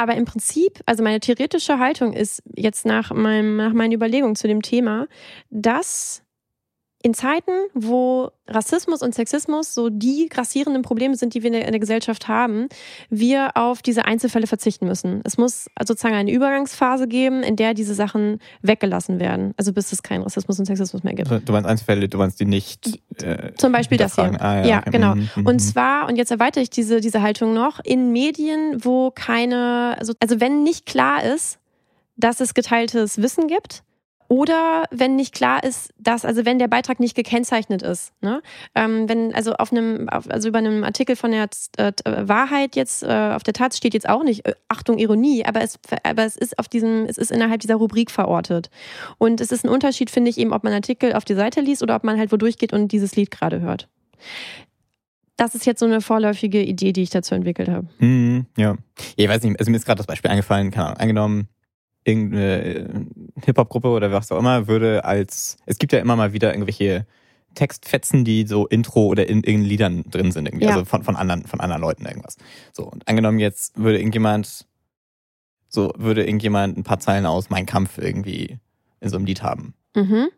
[0.00, 4.48] aber im Prinzip, also meine theoretische Haltung ist jetzt nach, meinem, nach meinen Überlegungen zu
[4.48, 5.08] dem Thema,
[5.50, 6.22] dass
[7.02, 11.80] in Zeiten, wo Rassismus und Sexismus so die grassierenden Probleme sind, die wir in der
[11.80, 12.68] Gesellschaft haben,
[13.08, 15.22] wir auf diese Einzelfälle verzichten müssen.
[15.24, 19.54] Es muss sozusagen eine Übergangsphase geben, in der diese Sachen weggelassen werden.
[19.56, 21.30] Also bis es keinen Rassismus und Sexismus mehr gibt.
[21.30, 23.00] Du meinst Einzelfälle, du meinst die nicht.
[23.22, 24.38] Äh, Zum Beispiel das hier.
[24.40, 24.90] Ah, ja, ja okay.
[24.90, 25.14] genau.
[25.14, 29.10] Mhm, mhm, und zwar, und jetzt erweitere ich diese, diese Haltung noch, in Medien, wo
[29.10, 31.58] keine, also, also wenn nicht klar ist,
[32.16, 33.82] dass es geteiltes Wissen gibt,
[34.30, 38.42] oder wenn nicht klar ist, dass, also wenn der Beitrag nicht gekennzeichnet ist, ne?
[38.76, 43.32] Ähm, wenn, also auf einem, also über einem Artikel von der äh, Wahrheit jetzt, äh,
[43.34, 46.60] auf der Taz steht jetzt auch nicht, äh, Achtung, Ironie, aber es, aber es ist
[46.60, 48.70] auf diesem, es ist innerhalb dieser Rubrik verortet.
[49.18, 51.82] Und es ist ein Unterschied, finde ich, eben, ob man Artikel auf die Seite liest
[51.82, 53.88] oder ob man halt wo durchgeht und dieses Lied gerade hört.
[55.36, 57.88] Das ist jetzt so eine vorläufige Idee, die ich dazu entwickelt habe.
[57.98, 58.76] Mhm, ja.
[59.16, 61.48] Ich weiß nicht, also mir ist gerade das Beispiel eingefallen, keine Ahnung, angenommen,
[62.04, 62.88] irgendeine äh,
[63.44, 67.06] Hip-Hop-Gruppe oder was auch immer würde als, es gibt ja immer mal wieder irgendwelche
[67.54, 70.66] Textfetzen, die so Intro oder in irgendeinen Liedern drin sind, irgendwie.
[70.66, 70.72] Ja.
[70.72, 72.36] also von, von anderen, von anderen Leuten irgendwas.
[72.72, 74.66] So, und angenommen jetzt würde irgendjemand,
[75.68, 78.58] so würde irgendjemand ein paar Zeilen aus Mein Kampf irgendwie
[79.00, 79.74] in so einem Lied haben.
[79.94, 80.28] Mhm.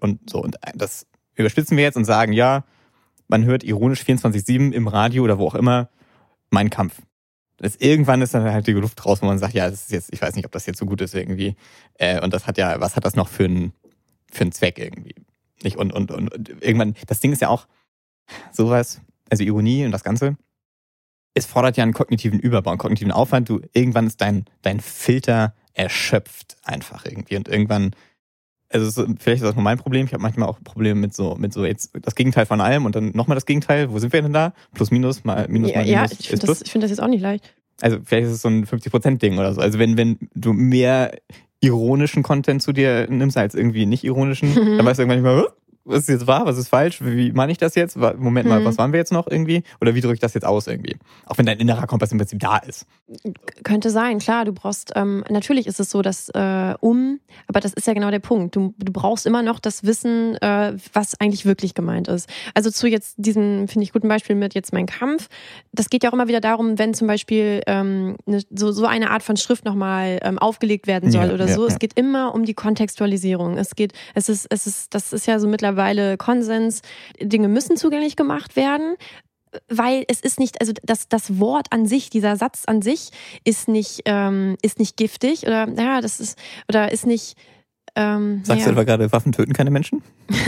[0.00, 2.64] Und so, und das überspitzen wir jetzt und sagen, ja,
[3.28, 5.90] man hört ironisch 24-7 im Radio oder wo auch immer
[6.50, 7.02] Mein Kampf.
[7.58, 10.12] Das, irgendwann ist dann halt die Luft raus, wo man sagt, ja, das ist jetzt,
[10.12, 11.56] ich weiß nicht, ob das jetzt so gut ist irgendwie.
[11.94, 13.72] Äh, und das hat ja, was hat das noch für einen
[14.30, 15.14] für einen Zweck irgendwie?
[15.62, 15.76] Nicht?
[15.76, 17.66] Und, und, und, und irgendwann, das Ding ist ja auch
[18.52, 19.00] sowas,
[19.30, 20.36] also Ironie und das Ganze,
[21.34, 23.48] es fordert ja einen kognitiven Überbau, einen kognitiven Aufwand.
[23.48, 27.36] Du, irgendwann ist dein, dein Filter erschöpft einfach irgendwie.
[27.36, 27.94] Und irgendwann
[28.70, 30.06] also ist, vielleicht ist das nur mein Problem.
[30.06, 32.94] Ich habe manchmal auch Probleme mit so, mit so jetzt das Gegenteil von allem und
[32.96, 33.90] dann nochmal das Gegenteil.
[33.92, 34.52] Wo sind wir denn da?
[34.74, 36.10] Plus, minus, mal minus, ja, mal minus.
[36.10, 37.54] Ja, ich finde das, find das jetzt auch nicht leicht.
[37.80, 39.60] Also vielleicht ist es so ein 50%-Ding oder so.
[39.60, 41.12] Also wenn, wenn du mehr
[41.60, 44.54] ironischen Content zu dir nimmst als irgendwie nicht ironischen, Mhm.
[44.78, 45.52] dann weißt du irgendwann nicht mehr, "Hä?
[45.86, 47.96] Was ist jetzt wahr, was ist falsch, wie meine ich das jetzt?
[47.96, 48.64] Moment mal, Mhm.
[48.64, 49.62] was waren wir jetzt noch irgendwie?
[49.80, 50.96] Oder wie drücke ich das jetzt aus irgendwie?
[51.26, 52.86] Auch wenn dein innerer Kompass im Prinzip da ist.
[53.62, 54.44] Könnte sein, klar.
[54.44, 58.10] Du brauchst, ähm, natürlich ist es so, dass äh, um, aber das ist ja genau
[58.10, 58.56] der Punkt.
[58.56, 62.28] Du, du brauchst immer noch das Wissen, äh, was eigentlich wirklich gemeint ist.
[62.54, 65.28] Also zu jetzt diesem, finde ich, guten Beispiel mit jetzt mein Kampf.
[65.72, 69.10] Das geht ja auch immer wieder darum, wenn zum Beispiel ähm, ne, so, so eine
[69.10, 71.64] Art von Schrift nochmal ähm, aufgelegt werden soll Ja, oder ja, so.
[71.64, 71.78] Es ja.
[71.78, 73.56] geht immer um die Kontextualisierung.
[73.56, 75.75] Es geht, es ist, es ist, das ist ja so mittlerweile
[76.16, 76.82] Konsens.
[77.20, 78.96] Dinge müssen zugänglich gemacht werden
[79.68, 83.10] weil es ist nicht, also das, das Wort an sich, dieser Satz an sich
[83.44, 87.36] ist nicht, ähm, ist nicht giftig oder ja, das ist, oder ist nicht.
[87.94, 88.66] Ähm, Sagst ja.
[88.66, 90.02] du etwa gerade, Waffen töten keine Menschen?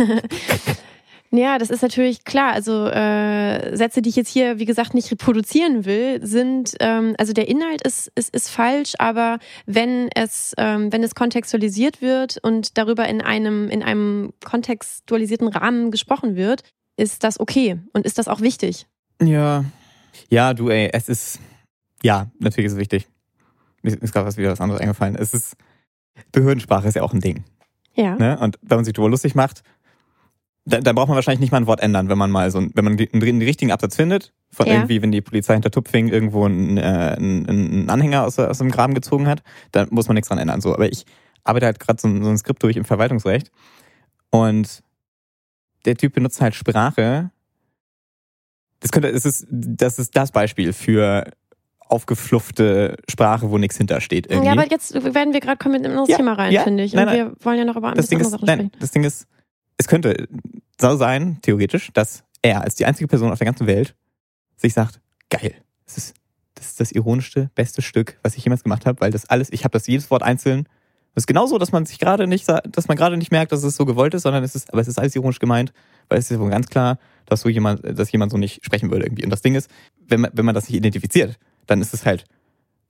[1.30, 2.52] Ja, das ist natürlich klar.
[2.52, 7.32] Also äh, Sätze, die ich jetzt hier, wie gesagt, nicht reproduzieren will, sind, ähm, also
[7.34, 12.78] der Inhalt ist, ist, ist falsch, aber wenn es, ähm, wenn es kontextualisiert wird und
[12.78, 16.62] darüber in einem, in einem kontextualisierten Rahmen gesprochen wird,
[16.96, 18.86] ist das okay und ist das auch wichtig.
[19.22, 19.64] Ja.
[20.30, 21.40] Ja, du, ey, es ist.
[22.02, 23.08] Ja, natürlich ist es wichtig.
[23.82, 25.14] Mir ist gerade was wieder was anderes eingefallen.
[25.16, 25.56] Es ist.
[26.32, 27.44] Behördensprache ist ja auch ein Ding.
[27.94, 28.16] Ja.
[28.16, 28.38] Ne?
[28.38, 29.62] Und wenn man sich darüber lustig macht,
[30.68, 32.84] dann, dann braucht man wahrscheinlich nicht mal ein Wort ändern, wenn man mal so wenn
[32.84, 34.74] man die- einen, den richtigen Absatz findet, von Ja.
[34.74, 36.80] irgendwie, wenn die Polizei hinter Tupfing irgendwo einen, äh,
[37.16, 39.42] einen, einen Anhänger aus, aus dem Graben gezogen hat,
[39.72, 40.60] dann muss man nichts dran ändern.
[40.60, 41.04] So, aber ich
[41.44, 43.50] arbeite halt gerade so, ein- so ein Skript durch im Verwaltungsrecht
[44.30, 44.82] und
[45.84, 47.30] der Typ benutzt halt Sprache.
[48.80, 51.24] Das könnte, es ist, das ist das Beispiel für
[51.80, 54.26] aufgefluffte Sprache, wo nichts hintersteht.
[54.26, 54.46] Irgendwie.
[54.46, 56.84] Ja, aber jetzt werden wir gerade kommen mit einem anderes Ja, Thema rein, ja, finde
[56.84, 56.92] ich.
[56.92, 58.72] nein, Und wir wollen ja noch über andere ist, Sachen nein, sprechen.
[58.80, 59.26] das Ding ist,
[59.78, 60.28] es könnte
[60.80, 63.94] so sein, theoretisch, dass er als die einzige Person auf der ganzen Welt
[64.56, 65.00] sich sagt,
[65.30, 65.54] geil,
[65.86, 66.14] das ist
[66.58, 69.64] das, ist das ironischste, beste Stück, was ich jemals gemacht habe, weil das alles, ich
[69.64, 70.68] habe das jedes Wort einzeln.
[71.14, 73.76] Das ist genauso, dass man sich gerade nicht, dass man gerade nicht merkt, dass es
[73.76, 75.72] so gewollt ist, sondern es ist, aber es ist alles ironisch gemeint,
[76.08, 79.06] weil es ist wohl ganz klar, dass so jemand, dass jemand so nicht sprechen würde
[79.06, 79.24] irgendwie.
[79.24, 79.70] Und das Ding ist,
[80.06, 82.24] wenn man, wenn man das nicht identifiziert, dann ist es halt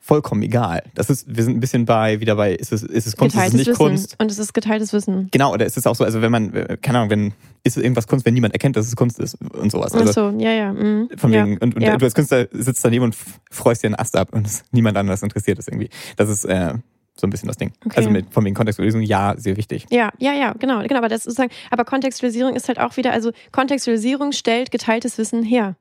[0.00, 0.82] vollkommen egal.
[0.94, 3.40] Das ist, wir sind ein bisschen bei, wieder bei, ist es, ist es Kunst, ist
[3.40, 3.78] es Geteiltes nicht Wissen.
[3.78, 4.16] Kunst?
[4.18, 5.28] Und es ist geteiltes Wissen.
[5.30, 7.32] Genau, oder ist es auch so, also wenn man, keine Ahnung, wenn,
[7.64, 9.92] ist irgendwas Kunst, wenn niemand erkennt, dass es Kunst ist und sowas.
[9.94, 10.72] Ach Also so, ja, ja.
[10.72, 11.10] mhm.
[11.16, 11.44] von ja.
[11.44, 11.96] wegen, und, und ja.
[11.96, 13.16] du als Künstler sitzt daneben und
[13.50, 15.90] freust dir einen Ast ab und es, niemand anderes interessiert es irgendwie.
[16.16, 16.74] Das ist äh,
[17.20, 17.72] so ein bisschen das Ding.
[17.84, 17.96] Okay.
[17.96, 19.86] Also mit, von wegen Kontextualisierung, ja, sehr wichtig.
[19.90, 20.98] Ja, ja, ja, genau, genau.
[20.98, 25.42] Aber das ist sozusagen, aber Kontextualisierung ist halt auch wieder, also Kontextualisierung stellt geteiltes Wissen
[25.42, 25.76] her.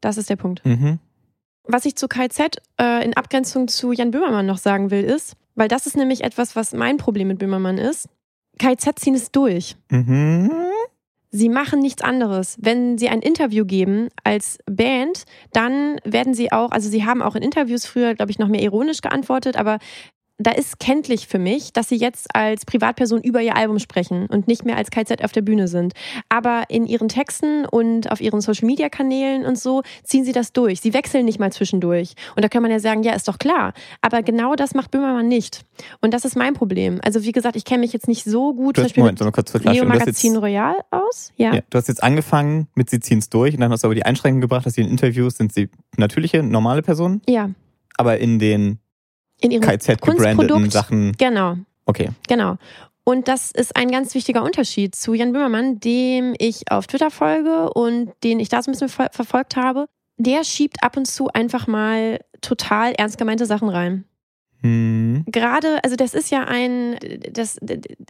[0.00, 0.64] Das ist der Punkt.
[0.66, 0.98] Mhm.
[1.66, 5.68] Was ich zu KZ äh, in Abgrenzung zu Jan Böhmermann noch sagen will, ist, weil
[5.68, 8.08] das ist nämlich etwas, was mein Problem mit Böhmermann ist.
[8.58, 9.76] KZ ziehen es durch.
[9.90, 10.50] Mhm.
[11.30, 12.56] Sie machen nichts anderes.
[12.60, 17.34] Wenn Sie ein Interview geben als Band, dann werden Sie auch, also Sie haben auch
[17.34, 19.78] in Interviews früher, glaube ich, noch mehr ironisch geantwortet, aber
[20.38, 24.48] da ist kenntlich für mich, dass Sie jetzt als Privatperson über Ihr Album sprechen und
[24.48, 25.92] nicht mehr als KZ auf der Bühne sind.
[26.28, 30.80] Aber in Ihren Texten und auf Ihren Social-Media-Kanälen und so ziehen Sie das durch.
[30.80, 32.14] Sie wechseln nicht mal zwischendurch.
[32.34, 33.74] Und da kann man ja sagen, ja, ist doch klar.
[34.00, 35.64] Aber genau das macht Böhmermann nicht.
[36.00, 37.00] Und das ist mein Problem.
[37.04, 39.54] Also wie gesagt, ich kenne mich jetzt nicht so gut zum Beispiel Moment, mit kurz
[39.54, 41.32] Neo Magazin Royal aus.
[41.36, 41.54] Ja.
[41.54, 44.04] ja, du hast jetzt angefangen mit Sie ziehen's durch und dann hast du aber die
[44.04, 47.50] Einschränkung gebracht, dass Sie in Interviews sind Sie natürliche, normale Personen, ja.
[47.96, 48.80] aber in den
[49.40, 50.72] In Ihrem KZ Kunstprodukt.
[50.72, 51.56] Sachen, Genau,
[51.86, 52.10] okay.
[52.28, 52.56] genau.
[53.04, 57.70] Und das ist ein ganz wichtiger Unterschied zu Jan Böhmermann, dem ich auf Twitter folge
[57.74, 59.86] und den ich da so ein bisschen ver verfolgt habe.
[60.16, 64.04] Der schiebt ab und zu einfach mal total ernst gemeinte Sachen rein.
[64.64, 65.24] Hm.
[65.26, 66.96] Gerade, also das ist ja ein,
[67.30, 67.58] das,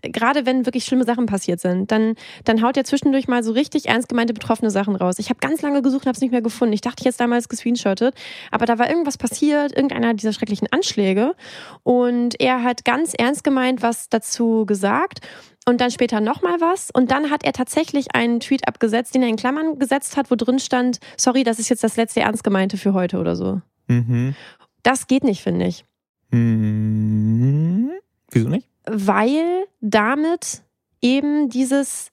[0.03, 3.87] gerade wenn wirklich schlimme Sachen passiert sind, dann, dann haut er zwischendurch mal so richtig
[3.87, 5.19] ernst gemeinte betroffene Sachen raus.
[5.19, 6.73] Ich habe ganz lange gesucht und habe es nicht mehr gefunden.
[6.73, 8.15] Ich dachte, ich jetzt damals gescreenshottet,
[8.53, 11.35] aber da war irgendwas passiert, irgendeiner dieser schrecklichen Anschläge
[11.83, 15.23] und er hat ganz ernst gemeint was dazu gesagt
[15.67, 16.93] und dann später nochmal was.
[16.93, 20.37] Und dann hat er tatsächlich einen Tweet abgesetzt, den er in Klammern gesetzt hat, wo
[20.37, 23.61] drin stand, sorry, das ist jetzt das letzte Ernst gemeinte für heute oder so.
[23.89, 24.37] Mhm.
[24.85, 25.85] Das geht nicht, finde ich.
[26.35, 27.91] Hm.
[28.31, 28.69] Wieso nicht?
[28.87, 30.63] weil damit
[31.01, 32.11] eben dieses,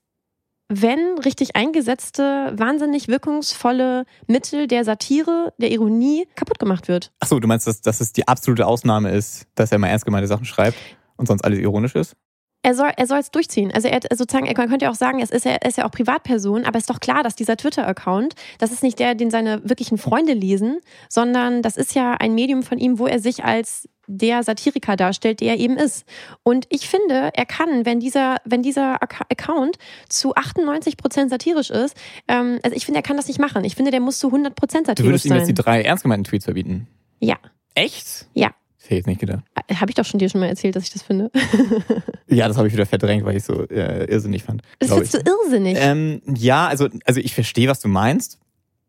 [0.70, 7.12] wenn richtig eingesetzte, wahnsinnig wirkungsvolle Mittel der Satire, der Ironie kaputt gemacht wird.
[7.20, 10.06] Ach so, du meinst, dass, dass es die absolute Ausnahme ist, dass er mal ernst
[10.06, 10.78] gemeinte Sachen schreibt
[11.18, 12.16] und sonst alles ironisch ist?
[12.64, 13.72] Er soll er soll es durchziehen.
[13.74, 15.86] Also er hat sozusagen, er könnte ja auch sagen, es ist ja, er ist ja
[15.88, 19.32] auch Privatperson, aber es ist doch klar, dass dieser Twitter-Account, das ist nicht der, den
[19.32, 23.44] seine wirklichen Freunde lesen, sondern das ist ja ein Medium von ihm, wo er sich
[23.44, 26.06] als der Satiriker darstellt, der er eben ist.
[26.44, 29.78] Und ich finde, er kann, wenn dieser, wenn dieser Acc- Account
[30.10, 31.96] zu 98 Prozent satirisch ist,
[32.28, 33.64] ähm, also ich finde, er kann das nicht machen.
[33.64, 35.64] Ich finde, der muss zu 100 Prozent Du satirisch würdest ihm jetzt die sein.
[35.66, 36.88] drei ernst gemeinten Tweets verbieten?
[37.20, 37.38] Ja.
[37.76, 38.28] Echt?
[38.34, 38.48] Ja.
[38.48, 38.56] hätte
[38.90, 39.44] ich jetzt nicht gedacht.
[39.74, 41.32] Habe ich doch schon dir schon mal erzählt, dass ich das finde.
[42.28, 44.62] Ja, das habe ich wieder verdrängt, weil ich so äh, irrsinnig fand.
[44.80, 45.24] Das findest ich.
[45.24, 45.78] du irrsinnig.
[45.78, 48.40] Ähm, ja, also, also ich verstehe, was du meinst.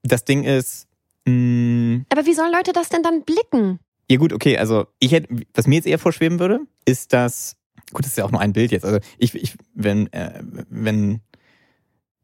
[0.05, 0.87] Das Ding ist,
[1.27, 3.81] mh, Aber wie sollen Leute das denn dann blicken?
[4.13, 7.57] Ja gut, okay, also ich hätte, was mir jetzt eher vorschweben würde, ist das,
[7.93, 8.85] gut, das ist ja auch nur ein Bild jetzt.
[8.85, 11.21] Also ich, ich wenn, äh, wenn,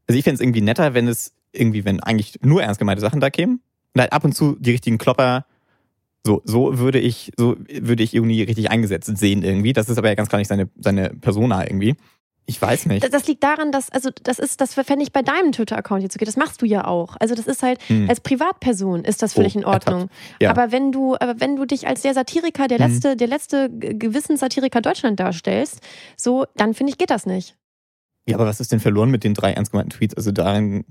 [0.07, 3.21] also ich fände es irgendwie netter, wenn es irgendwie, wenn eigentlich nur ernst gemeinte Sachen
[3.21, 3.63] da kämen
[3.95, 5.47] und halt ab und zu die richtigen Klopper
[6.27, 9.73] so, so würde ich, so würde ich Ironie richtig eingesetzt sehen irgendwie.
[9.73, 11.95] Das ist aber ja ganz klar nicht seine, seine Persona irgendwie.
[12.51, 13.05] Ich weiß nicht.
[13.05, 16.17] Das, das liegt daran, dass, also das ist, das fände ich bei deinem Twitter-Account jetzt
[16.17, 16.25] okay.
[16.25, 17.15] Das machst du ja auch.
[17.21, 18.09] Also das ist halt, Hm.
[18.09, 20.09] als Privatperson ist das völlig Oh, in Ordnung.
[20.41, 20.49] Ja.
[20.51, 22.87] Aber wenn du, aber wenn du dich als der Satiriker, der Mhm.
[22.95, 25.81] letzte, der letzte G- Gewissenssatiriker Deutschland darstellst,
[26.17, 27.55] so, dann finde ich, geht das nicht.
[28.27, 30.15] Ja, aber was ist denn verloren mit den drei ernst gemeinten Tweets?
[30.17, 30.87] Also darin,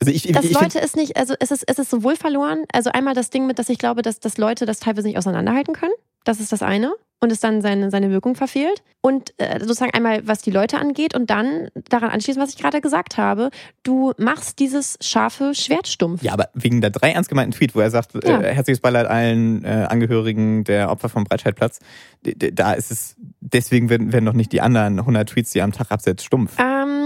[0.00, 2.90] also ich, Dass ich Leute es nicht, also es ist, es ist sowohl verloren, also
[2.90, 5.92] einmal das Ding mit, dass ich glaube, dass, dass Leute das teilweise nicht auseinanderhalten können.
[6.24, 6.92] Das ist das eine.
[7.20, 8.82] Und es dann seine, seine Wirkung verfehlt.
[9.00, 12.80] Und äh, sozusagen einmal, was die Leute angeht und dann daran anschließend, was ich gerade
[12.80, 13.50] gesagt habe,
[13.84, 16.20] du machst dieses scharfe Schwert stumpf.
[16.24, 18.40] Ja, aber wegen der drei ernst gemeinten Tweet, wo er sagt, Ja.
[18.40, 21.78] äh, herzliches Beileid allen äh, Angehörigen der Opfer vom Breitscheidplatz,
[22.24, 25.72] da ist es, deswegen werden, werden noch nicht die anderen 100 Tweets, die er am
[25.72, 26.56] Tag absetzt, stumpf.
[26.58, 27.01] Ähm,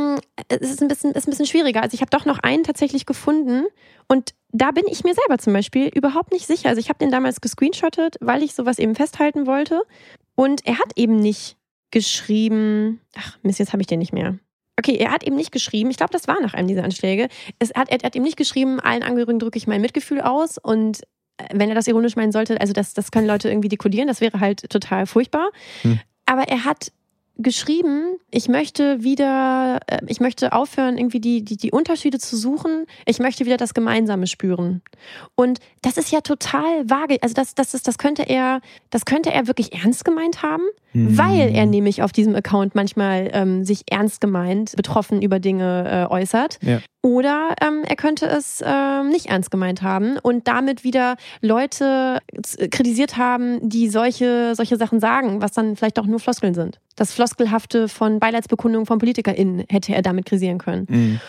[0.49, 1.83] es ist ein bisschen, ist ein bisschen schwieriger.
[1.83, 3.65] Also ich habe doch noch einen tatsächlich gefunden
[4.09, 6.69] und da bin ich mir selber zum Beispiel überhaupt nicht sicher.
[6.69, 9.83] Also ich habe den damals gescreenshottet, weil ich sowas eben festhalten wollte.
[10.35, 11.57] Und er hat eben nicht
[11.91, 13.01] geschrieben.
[13.17, 14.39] Ach, Mist, jetzt habe ich den nicht mehr.
[14.79, 17.29] Okay, er hat eben nicht geschrieben, ich glaube, das war nach einem dieser Anschläge.
[17.59, 21.01] Es hat, er hat eben nicht geschrieben, allen Angehörigen drücke ich mein Mitgefühl aus und
[21.39, 24.21] äh, wenn er das ironisch meinen sollte, also das, das können Leute irgendwie dekodieren, das
[24.21, 25.49] wäre halt total furchtbar.
[25.81, 25.99] Hm.
[26.27, 26.93] Aber er hat
[27.39, 32.87] geschrieben, ich möchte wieder, äh, ich möchte aufhören, irgendwie die, die, die Unterschiede zu suchen.
[33.05, 34.83] Ich möchte wieder das Gemeinsame spüren.
[35.35, 37.19] Und das ist ja total vage.
[37.23, 38.61] Also das, das, ist, das könnte er,
[38.91, 40.65] das könnte er wirklich ernst gemeint haben,
[40.97, 41.19] Hm.
[41.19, 46.13] weil er nämlich auf diesem Account manchmal ähm, sich ernst gemeint, betroffen über Dinge äh,
[46.13, 46.59] äußert.
[46.63, 46.81] Ja.
[47.07, 52.69] Oder ähm, er könnte es ähm, nicht ernst gemeint haben und damit wieder Leute z-
[52.73, 56.81] kritisiert haben, die solche, solche Sachen sagen, was dann vielleicht auch nur Floskeln sind.
[56.97, 60.87] Das Floskelhafte von Beileidsbekundungen von PolitikerInnen hätte er damit kritisieren können.
[60.89, 61.21] Mhm.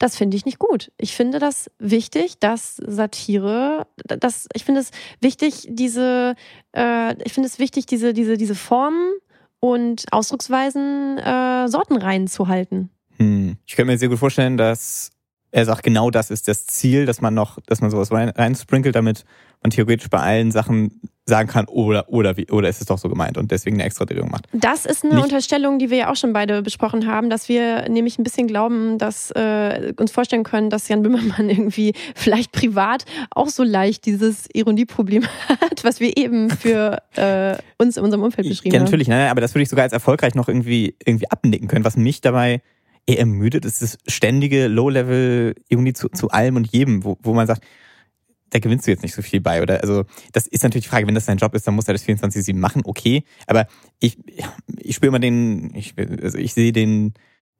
[0.00, 0.90] Das finde ich nicht gut.
[0.98, 4.90] Ich finde das wichtig, dass Satire, das, ich finde es
[5.20, 6.34] wichtig, diese,
[6.76, 9.12] äh, ich finde es wichtig, diese, diese, diese Formen
[9.60, 12.90] und Ausdrucksweisen äh, sortenrein zu halten.
[13.18, 13.56] Hm.
[13.66, 15.10] Ich könnte mir sehr gut vorstellen, dass
[15.50, 18.94] er sagt, genau das ist das Ziel, dass man noch, dass man sowas rein, reinsprinkelt,
[18.96, 19.24] damit
[19.62, 23.08] man theoretisch bei allen Sachen sagen kann, oder, oder, wie, oder ist es doch so
[23.08, 24.46] gemeint und deswegen eine extra Drehung macht.
[24.52, 27.88] Das ist eine Nicht- Unterstellung, die wir ja auch schon beide besprochen haben, dass wir
[27.88, 33.04] nämlich ein bisschen glauben, dass äh, uns vorstellen können, dass Jan Böhmermann irgendwie vielleicht privat
[33.30, 38.48] auch so leicht dieses Ironieproblem hat, was wir eben für äh, uns in unserem Umfeld
[38.48, 38.84] beschrieben Ja, haben.
[38.86, 41.84] natürlich, ne, aber das würde ich sogar als erfolgreich noch irgendwie, irgendwie abnicken können.
[41.84, 42.60] Was mich dabei
[43.06, 47.64] eher ermüdet, ist das ständige Low-Level-Ironie zu, zu allem und jedem, wo, wo man sagt,
[48.50, 49.62] da gewinnst du jetzt nicht so viel bei.
[49.62, 51.94] Oder also, das ist natürlich die Frage, wenn das dein Job ist, dann muss er
[51.94, 53.24] das 24-7 machen, okay.
[53.46, 53.66] Aber
[53.98, 54.16] ich,
[54.78, 57.14] ich spüre immer den, ich, also ich sehe den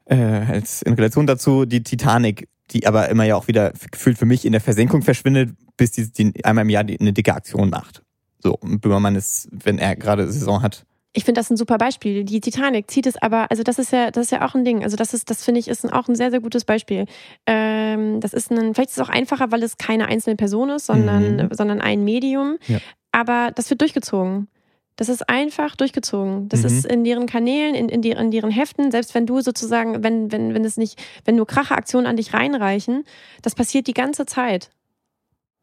[0.07, 4.27] äh, als in Relation dazu die Titanic, die aber immer ja auch wieder gefühlt für
[4.27, 7.71] mich in der Versenkung verschwindet, bis die, die einmal im Jahr die, eine dicke Aktion
[7.71, 8.03] macht.
[8.39, 10.87] So, und Böhmermann ist, wenn er gerade Saison hat,
[11.17, 12.25] Ich finde das ein super Beispiel.
[12.25, 14.83] Die Titanic zieht es aber, also das ist ja, das ist ja auch ein Ding.
[14.83, 17.07] Also das ist, das finde ich, ist auch ein sehr, sehr gutes Beispiel.
[17.47, 20.87] Ähm, das ist ein, vielleicht ist es auch einfacher, weil es keine einzelne Person ist,
[20.87, 21.49] sondern, Mhm.
[21.53, 22.59] sondern ein Medium.
[22.67, 22.79] Ja.
[23.13, 24.49] Aber das wird durchgezogen.
[24.97, 26.49] Das ist einfach durchgezogen.
[26.49, 26.67] Das Mhm.
[26.67, 30.33] ist in deren Kanälen, in, in, die, in deren Heften, selbst wenn du sozusagen, wenn,
[30.33, 33.05] wenn, wenn es nicht, wenn nur Kracheaktionen an dich reinreichen,
[33.43, 34.71] das passiert die ganze Zeit.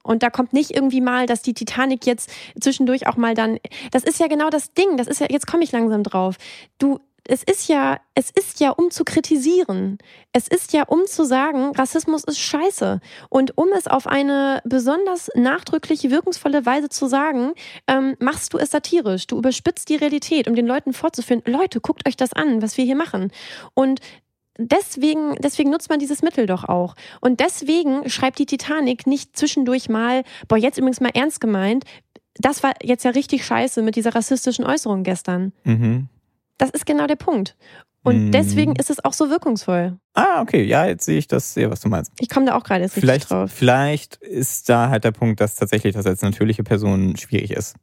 [0.03, 3.59] Und da kommt nicht irgendwie mal, dass die Titanic jetzt zwischendurch auch mal dann.
[3.91, 4.97] Das ist ja genau das Ding.
[4.97, 6.37] Das ist ja, jetzt komme ich langsam drauf.
[6.77, 9.99] Du, es ist ja, es ist ja, um zu kritisieren.
[10.33, 12.99] Es ist ja, um zu sagen, Rassismus ist scheiße.
[13.29, 17.53] Und um es auf eine besonders nachdrückliche, wirkungsvolle Weise zu sagen,
[17.87, 19.27] ähm, machst du es satirisch.
[19.27, 22.85] Du überspitzt die Realität, um den Leuten vorzuführen, Leute, guckt euch das an, was wir
[22.85, 23.31] hier machen.
[23.75, 23.99] Und
[24.67, 26.95] deswegen, deswegen nutzt man dieses Mittel doch auch.
[27.21, 31.83] Und deswegen schreibt die Titanic nicht zwischendurch mal, boah, jetzt übrigens mal ernst gemeint,
[32.35, 35.51] das war jetzt ja richtig scheiße mit dieser rassistischen Äußerung gestern.
[35.63, 36.07] Mhm.
[36.57, 37.55] Das ist genau der Punkt.
[38.03, 38.31] Und Mhm.
[38.31, 39.97] deswegen ist es auch so wirkungsvoll.
[40.13, 42.11] Ah, okay, ja, jetzt sehe ich das sehr, was du meinst.
[42.19, 43.51] Ich komme da auch gerade jetzt richtig Vielleicht, drauf.
[43.51, 47.75] vielleicht ist da halt der Punkt, dass tatsächlich das als natürliche Person schwierig ist.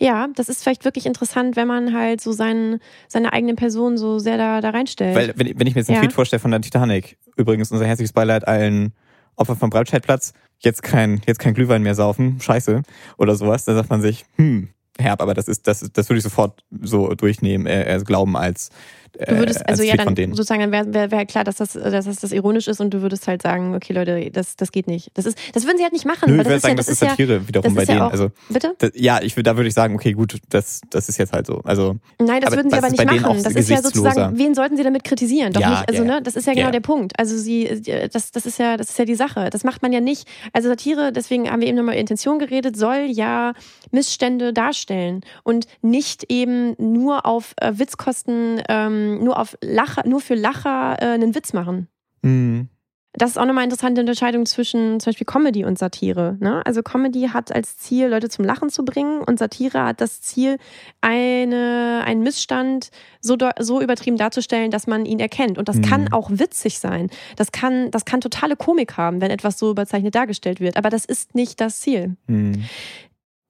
[0.00, 4.18] Ja, das ist vielleicht wirklich interessant, wenn man halt so seinen, seine eigene Person so
[4.18, 5.14] sehr da, da reinstellt.
[5.14, 6.00] Weil, wenn, wenn ich mir jetzt einen Ja.
[6.00, 8.94] Tweet vorstelle von der Titanic, übrigens unser herzliches Beileid allen
[9.36, 12.82] Opfern vom Breitscheidplatz, jetzt kein, jetzt kein Glühwein mehr saufen, scheiße,
[13.18, 16.24] oder sowas, dann sagt man sich, hm, herb, aber das ist, das, das würde ich
[16.24, 18.70] sofort so durchnehmen, äh, äh glauben als
[19.12, 22.20] Du würdest, also ja, dann sozusagen, dann wäre wär, wär klar, dass das, dass das,
[22.20, 25.10] das ironisch ist und du würdest halt sagen, okay, Leute, das, das geht nicht.
[25.14, 26.30] Das ist, das würden sie halt nicht machen.
[26.34, 27.98] Nö, ich würde sagen, ja, das, das, ist Satire ja, wiederum bei denen.
[27.98, 28.74] Ja auch, also, bitte?
[28.78, 31.60] Das, ja, ich, da würde ich sagen, okay, gut, das, das ist jetzt halt so.
[31.64, 33.42] Also, Nein, das würden sie aber nicht machen.
[33.42, 35.52] Das ist ja sozusagen, wen sollten sie damit kritisieren?
[35.52, 37.18] Doch nicht, also, ne, das ist ja genau der Punkt.
[37.18, 37.82] Also, sie,
[38.12, 39.50] das, das ist ja, das ist ja die Sache.
[39.50, 40.28] Das macht man ja nicht.
[40.52, 43.54] Also, Satire, deswegen haben wir eben nochmal Intention geredet, soll ja
[43.90, 50.34] Missstände darstellen und nicht eben nur auf äh, Witzkosten, ähm, nur auf Lacher, nur für
[50.34, 51.88] Lacher äh, einen Witz machen.
[52.22, 52.68] Mhm.
[53.12, 56.36] Das ist auch nochmal eine interessante Unterscheidung zwischen zum Beispiel Comedy und Satire.
[56.38, 56.64] Ne?
[56.64, 60.58] Also Comedy hat als Ziel, Leute zum Lachen zu bringen und Satire hat das Ziel,
[61.00, 62.90] eine, einen Missstand
[63.20, 65.58] so, so übertrieben darzustellen, dass man ihn erkennt.
[65.58, 65.82] Und das mhm.
[65.82, 67.10] kann auch witzig sein.
[67.34, 70.76] Das kann, das kann totale Komik haben, wenn etwas so überzeichnet dargestellt wird.
[70.76, 72.16] Aber das ist nicht das Ziel.
[72.28, 72.64] Mhm.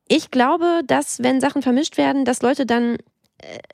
[0.09, 2.97] Ich glaube, dass wenn Sachen vermischt werden, dass Leute dann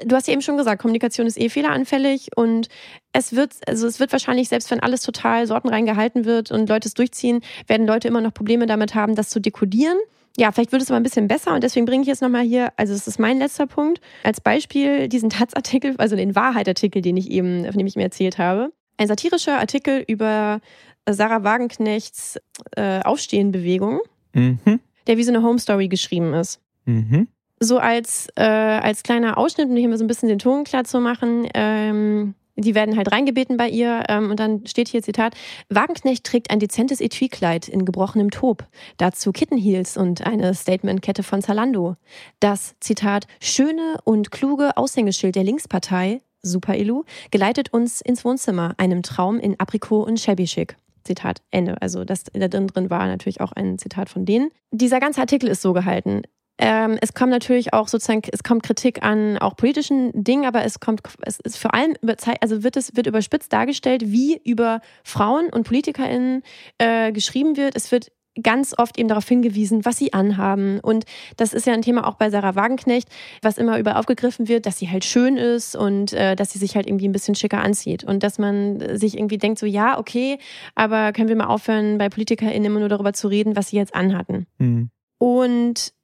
[0.04, 2.68] du hast ja eben schon gesagt, Kommunikation ist eh fehleranfällig und
[3.12, 6.88] es wird, also es wird wahrscheinlich, selbst wenn alles total sortenrein gehalten wird und Leute
[6.88, 9.96] es durchziehen, werden Leute immer noch Probleme damit haben, das zu dekodieren.
[10.38, 12.72] Ja, vielleicht wird es aber ein bisschen besser und deswegen bringe ich jetzt nochmal hier,
[12.76, 17.30] also es ist mein letzter Punkt, als Beispiel diesen Taz-Artikel, also den Wahrheit-Artikel, den ich
[17.30, 18.70] eben, von dem ich mir erzählt habe.
[18.98, 20.60] Ein satirischer Artikel über
[21.08, 22.38] Sarah Wagenknechts
[22.76, 24.00] äh, Aufstehenbewegung,
[24.34, 24.80] mhm.
[25.06, 26.60] der wie so eine Home Story geschrieben ist.
[26.84, 27.28] Mhm
[27.58, 30.84] so als, äh, als kleiner Ausschnitt, um hier mal so ein bisschen den Ton klar
[30.84, 35.34] zu machen, ähm, die werden halt reingebeten bei ihr ähm, und dann steht hier Zitat,
[35.68, 41.96] Wagenknecht trägt ein dezentes Etui-Kleid in gebrochenem Taub, dazu Kittenheels und eine Statementkette von Zalando.
[42.40, 49.02] Das, Zitat, schöne und kluge Aushängeschild der Linkspartei, Super Elu, geleitet uns ins Wohnzimmer, einem
[49.02, 50.76] Traum in Aprikot und Shabby Chic.
[51.04, 51.80] Zitat Ende.
[51.80, 54.50] Also das da drin war natürlich auch ein Zitat von denen.
[54.72, 56.22] Dieser ganze Artikel ist so gehalten.
[56.58, 60.80] Ähm, es kommt natürlich auch sozusagen, es kommt Kritik an auch politischen Dingen, aber es
[60.80, 65.48] kommt, es ist vor allem über, also wird es wird überspitzt dargestellt, wie über Frauen
[65.50, 66.42] und PolitikerInnen
[66.78, 67.76] äh, geschrieben wird.
[67.76, 68.10] Es wird
[68.42, 70.80] ganz oft eben darauf hingewiesen, was sie anhaben.
[70.80, 71.04] Und
[71.36, 73.08] das ist ja ein Thema auch bei Sarah Wagenknecht,
[73.42, 76.76] was immer über aufgegriffen wird, dass sie halt schön ist und äh, dass sie sich
[76.76, 78.04] halt irgendwie ein bisschen schicker anzieht.
[78.04, 80.38] Und dass man sich irgendwie denkt, so ja, okay,
[80.74, 83.94] aber können wir mal aufhören, bei PolitikerInnen immer nur darüber zu reden, was sie jetzt
[83.94, 84.46] anhatten.
[84.58, 84.90] Mhm.
[85.18, 85.94] Und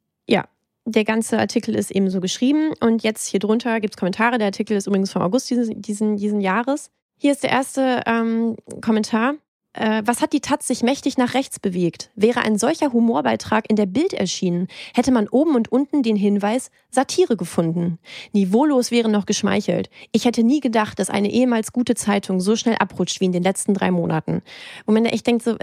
[0.84, 4.38] der ganze Artikel ist eben so geschrieben und jetzt hier drunter gibt es Kommentare.
[4.38, 6.90] Der Artikel ist übrigens vom August diesen, diesen, diesen Jahres.
[7.18, 9.34] Hier ist der erste ähm, Kommentar.
[9.74, 12.10] Äh, was hat die Taz sich mächtig nach rechts bewegt?
[12.14, 16.70] Wäre ein solcher Humorbeitrag in der Bild erschienen, hätte man oben und unten den Hinweis
[16.90, 17.98] Satire gefunden.
[18.32, 19.88] Niveaulos wäre noch geschmeichelt.
[20.12, 23.42] Ich hätte nie gedacht, dass eine ehemals gute Zeitung so schnell abrutscht wie in den
[23.42, 24.42] letzten drei Monaten.
[24.84, 25.56] Wo man echt so,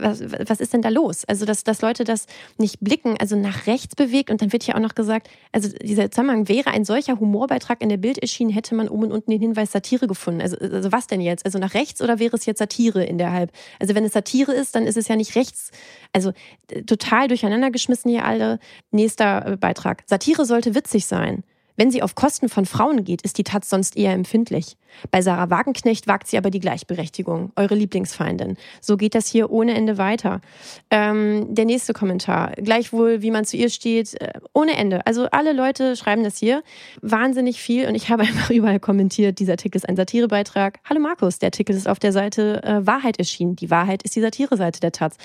[0.00, 1.24] was, was ist denn da los?
[1.26, 4.74] Also, dass, dass Leute das nicht blicken, also nach rechts bewegt und dann wird ja
[4.74, 8.74] auch noch gesagt, also dieser Zusammenhang wäre ein solcher Humorbeitrag in der Bild erschienen, hätte
[8.74, 10.40] man oben und unten den Hinweis Satire gefunden.
[10.40, 11.44] Also, also was denn jetzt?
[11.44, 14.52] Also nach rechts oder wäre es jetzt Satire in der halb also wenn es Satire
[14.52, 15.70] ist, dann ist es ja nicht rechts.
[16.12, 16.32] Also
[16.86, 18.58] total durcheinander geschmissen hier alle.
[18.90, 20.02] Nächster äh, Beitrag.
[20.06, 21.44] Satire sollte witzig sein.
[21.80, 24.76] Wenn sie auf Kosten von Frauen geht, ist die Taz sonst eher empfindlich.
[25.10, 28.58] Bei Sarah Wagenknecht wagt sie aber die Gleichberechtigung, eure Lieblingsfeindin.
[28.82, 30.42] So geht das hier ohne Ende weiter.
[30.90, 32.52] Ähm, der nächste Kommentar.
[32.56, 35.06] Gleichwohl, wie man zu ihr steht, äh, ohne Ende.
[35.06, 36.62] Also alle Leute schreiben das hier.
[37.00, 40.80] Wahnsinnig viel und ich habe einfach überall kommentiert, dieser Artikel ist ein Satirebeitrag.
[40.84, 43.56] Hallo Markus, der Artikel ist auf der Seite äh, Wahrheit erschienen.
[43.56, 45.16] Die Wahrheit ist die Satireseite der Taz.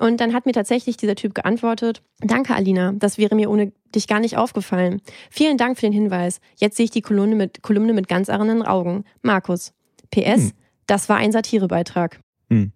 [0.00, 4.06] Und dann hat mir tatsächlich dieser Typ geantwortet, danke Alina, das wäre mir ohne dich
[4.06, 5.00] gar nicht aufgefallen.
[5.30, 6.40] Vielen Dank für den Hinweis.
[6.56, 9.04] Jetzt sehe ich die Kolumne mit, Kolumne mit ganz anderen Augen.
[9.22, 9.72] Markus.
[10.10, 10.52] PS, hm.
[10.86, 12.20] das war ein Satirebeitrag.
[12.50, 12.72] Hm.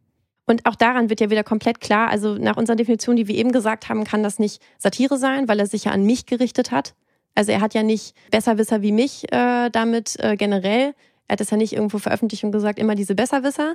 [0.47, 3.51] Und auch daran wird ja wieder komplett klar, also nach unserer Definition, die wir eben
[3.51, 6.95] gesagt haben, kann das nicht Satire sein, weil er sich ja an mich gerichtet hat.
[7.35, 10.95] Also er hat ja nicht Besserwisser wie mich äh, damit äh, generell
[11.29, 13.75] er hat es ja nicht irgendwo veröffentlicht und gesagt, immer diese Besserwisser,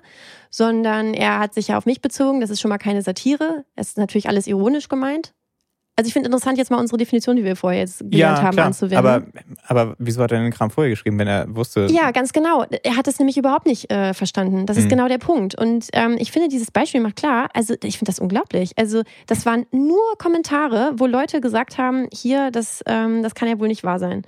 [0.50, 2.40] sondern er hat sich ja auf mich bezogen.
[2.40, 3.66] Das ist schon mal keine Satire.
[3.76, 5.34] Es ist natürlich alles ironisch gemeint.
[5.98, 8.56] Also ich finde interessant, jetzt mal unsere Definition, die wir vorher jetzt gelernt ja, haben,
[8.56, 8.68] klar.
[8.68, 8.98] anzuwenden.
[8.98, 9.24] Aber,
[9.66, 11.88] aber wieso hat er den Kram vorher geschrieben, wenn er wusste?
[11.92, 12.66] Ja, ganz genau.
[12.84, 14.66] Er hat es nämlich überhaupt nicht äh, verstanden.
[14.66, 14.90] Das ist mhm.
[14.90, 15.54] genau der Punkt.
[15.56, 18.72] Und ähm, ich finde, dieses Beispiel macht klar, also ich finde das unglaublich.
[18.78, 23.60] Also das waren nur Kommentare, wo Leute gesagt haben, hier, das, ähm, das kann ja
[23.60, 24.24] wohl nicht wahr sein.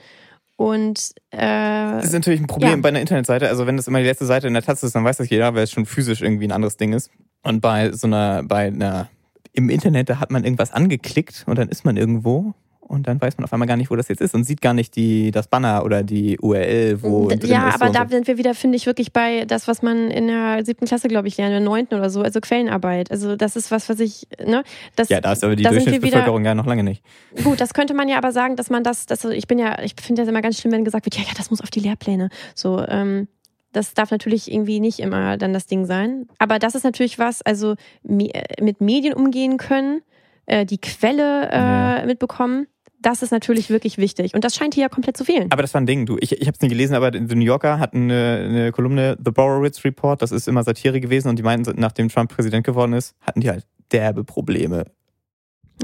[0.57, 2.77] Und äh, das ist natürlich ein Problem ja.
[2.77, 3.47] bei einer Internetseite.
[3.47, 5.55] Also wenn das immer die letzte Seite in der Taz ist, dann weiß das jeder,
[5.55, 7.09] weil es schon physisch irgendwie ein anderes Ding ist.
[7.41, 9.09] Und bei so einer, bei einer
[9.53, 13.37] im Internet, da hat man irgendwas angeklickt und dann ist man irgendwo und dann weiß
[13.37, 15.47] man auf einmal gar nicht, wo das jetzt ist und sieht gar nicht die, das
[15.47, 17.29] Banner oder die URL, wo.
[17.29, 18.09] D- Ja, ist aber da so.
[18.09, 21.27] sind wir wieder, finde ich, wirklich bei das, was man in der siebten Klasse, glaube
[21.29, 23.09] ich, lernt, in der neunten oder so, also Quellenarbeit.
[23.09, 24.63] Also das ist was, was ich, ne,
[24.95, 27.01] das, Ja, da ist aber die Durchschnittsbevölkerung ja noch lange nicht.
[27.43, 29.93] Gut, das könnte man ja aber sagen, dass man das, das ich bin ja, ich
[30.01, 32.29] finde das immer ganz schlimm, wenn gesagt wird, ja, ja, das muss auf die Lehrpläne.
[32.53, 33.27] So, ähm,
[33.73, 36.27] das darf natürlich irgendwie nicht immer dann das Ding sein.
[36.39, 37.75] Aber das ist natürlich was, also
[38.07, 40.01] äh, mit Medien umgehen können,
[40.45, 41.57] äh, die Quelle äh,
[41.99, 42.05] Ja.
[42.05, 42.67] mitbekommen,
[43.01, 44.33] das ist natürlich wirklich wichtig.
[44.33, 45.51] Und das scheint hier ja komplett zu fehlen.
[45.51, 46.17] Aber das war ein Ding, du.
[46.21, 49.31] Ich, ich habe es nie gelesen, aber The New Yorker hatten eine, eine Kolumne, The
[49.31, 53.13] Borowitz Report, das ist immer Satire gewesen und die meinten, nachdem Trump Präsident geworden ist,
[53.19, 54.85] hatten die halt derbe Probleme.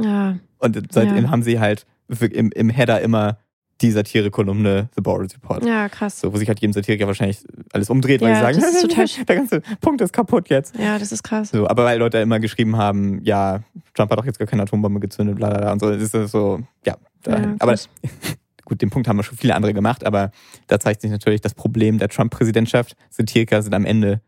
[0.01, 1.29] Ja, Und seitdem Ja.
[1.31, 1.85] haben sie halt
[2.21, 3.37] im, im Header immer
[3.81, 5.65] die Satire-Kolumne The Borowitz Report.
[5.65, 6.19] ja, krass.
[6.19, 8.81] So, wo sich halt jedem Satiriker wahrscheinlich alles umdreht, weil Ja, sie sagen, das ist
[8.89, 10.77] total der ganze Punkt ist kaputt jetzt.
[10.77, 11.49] Ja, das ist krass.
[11.51, 13.61] So, aber weil Leute immer geschrieben haben, ja,
[13.93, 16.31] Trump hat doch jetzt gar keine Atombombe gezündet, bla bla bla und so, ist das
[16.31, 16.97] so, ja.
[17.27, 17.75] Ja, aber
[18.65, 20.31] gut, den Punkt haben schon viele andere gemacht, aber
[20.67, 22.95] da zeigt sich natürlich das Problem der Trump-Präsidentschaft.
[23.09, 24.21] Satiriker sind am Ende,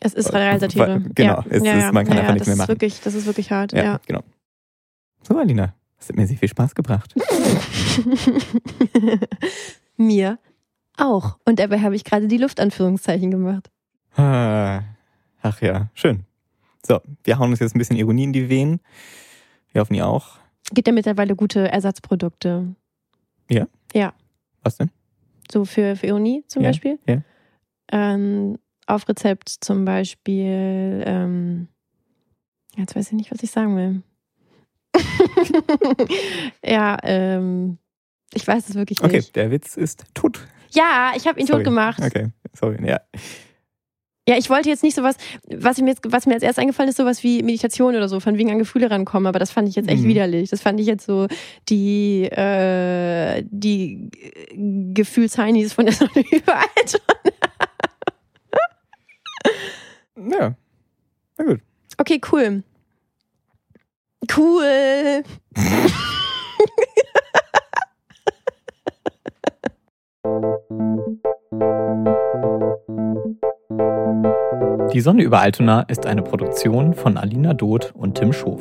[0.00, 1.02] Es ist Realsatire.
[1.14, 1.44] Genau, ja.
[1.50, 2.68] es ja, ist- man kann einfach nichts das mehr ist machen.
[2.68, 3.72] Wirklich, das ist wirklich hart.
[3.72, 4.00] ja, ja.
[4.06, 4.22] genau.
[5.26, 7.14] So, Alina, das hat mir sehr viel Spaß gebracht.
[9.96, 10.38] Mir
[10.96, 11.38] auch.
[11.44, 13.70] Und dabei habe ich gerade die Luftanführungszeichen gemacht.
[14.16, 14.82] Ah,
[15.42, 16.24] Ach ja, schön.
[16.86, 18.80] So, wir hauen uns jetzt ein bisschen Ironie in die Venen.
[19.72, 20.38] Wir hoffen, ihr auch.
[20.72, 22.74] Gibt ja mittlerweile gute Ersatzprodukte.
[24.64, 24.90] Was denn?
[25.50, 26.98] So für, für Ironie zum Ja, Beispiel.
[27.08, 27.22] ja.
[27.92, 31.02] Ähm, auf Rezept zum Beispiel.
[31.06, 31.68] Ähm,
[32.76, 34.02] jetzt weiß ich nicht, was ich sagen will.
[36.64, 37.78] ja, ähm,
[38.34, 39.36] ich weiß es wirklich Okay, nicht.
[39.36, 40.40] der Witz ist tot.
[40.70, 41.60] Ja, ich habe ihn Sorry.
[41.60, 42.00] tot gemacht.
[42.02, 43.00] Okay, sorry, ja.
[44.28, 45.16] Ja, ich wollte jetzt nicht sowas,
[45.50, 48.36] was mir jetzt, was mir als erst eingefallen ist, sowas wie Meditation oder so, von
[48.36, 50.08] wegen an Gefühle rankommen, aber das fand ich jetzt echt Mhm.
[50.08, 50.50] widerlich.
[50.50, 51.28] Das fand ich jetzt so
[51.70, 54.10] die, äh, die
[54.92, 56.66] Gefühlsheinis von der Sonne überall.
[60.16, 60.54] Ja.
[61.38, 61.60] Na gut.
[61.96, 62.62] Okay, cool.
[64.36, 65.24] Cool.
[74.92, 78.60] Die Sonne über Altona ist eine Produktion von Alina Doth und Tim Schof.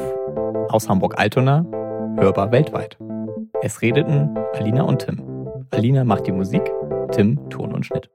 [0.69, 1.65] Aus Hamburg-Altona,
[2.17, 2.97] hörbar weltweit.
[3.61, 5.21] Es redeten Alina und Tim.
[5.71, 6.61] Alina macht die Musik,
[7.11, 8.09] Tim Ton und Schnitt.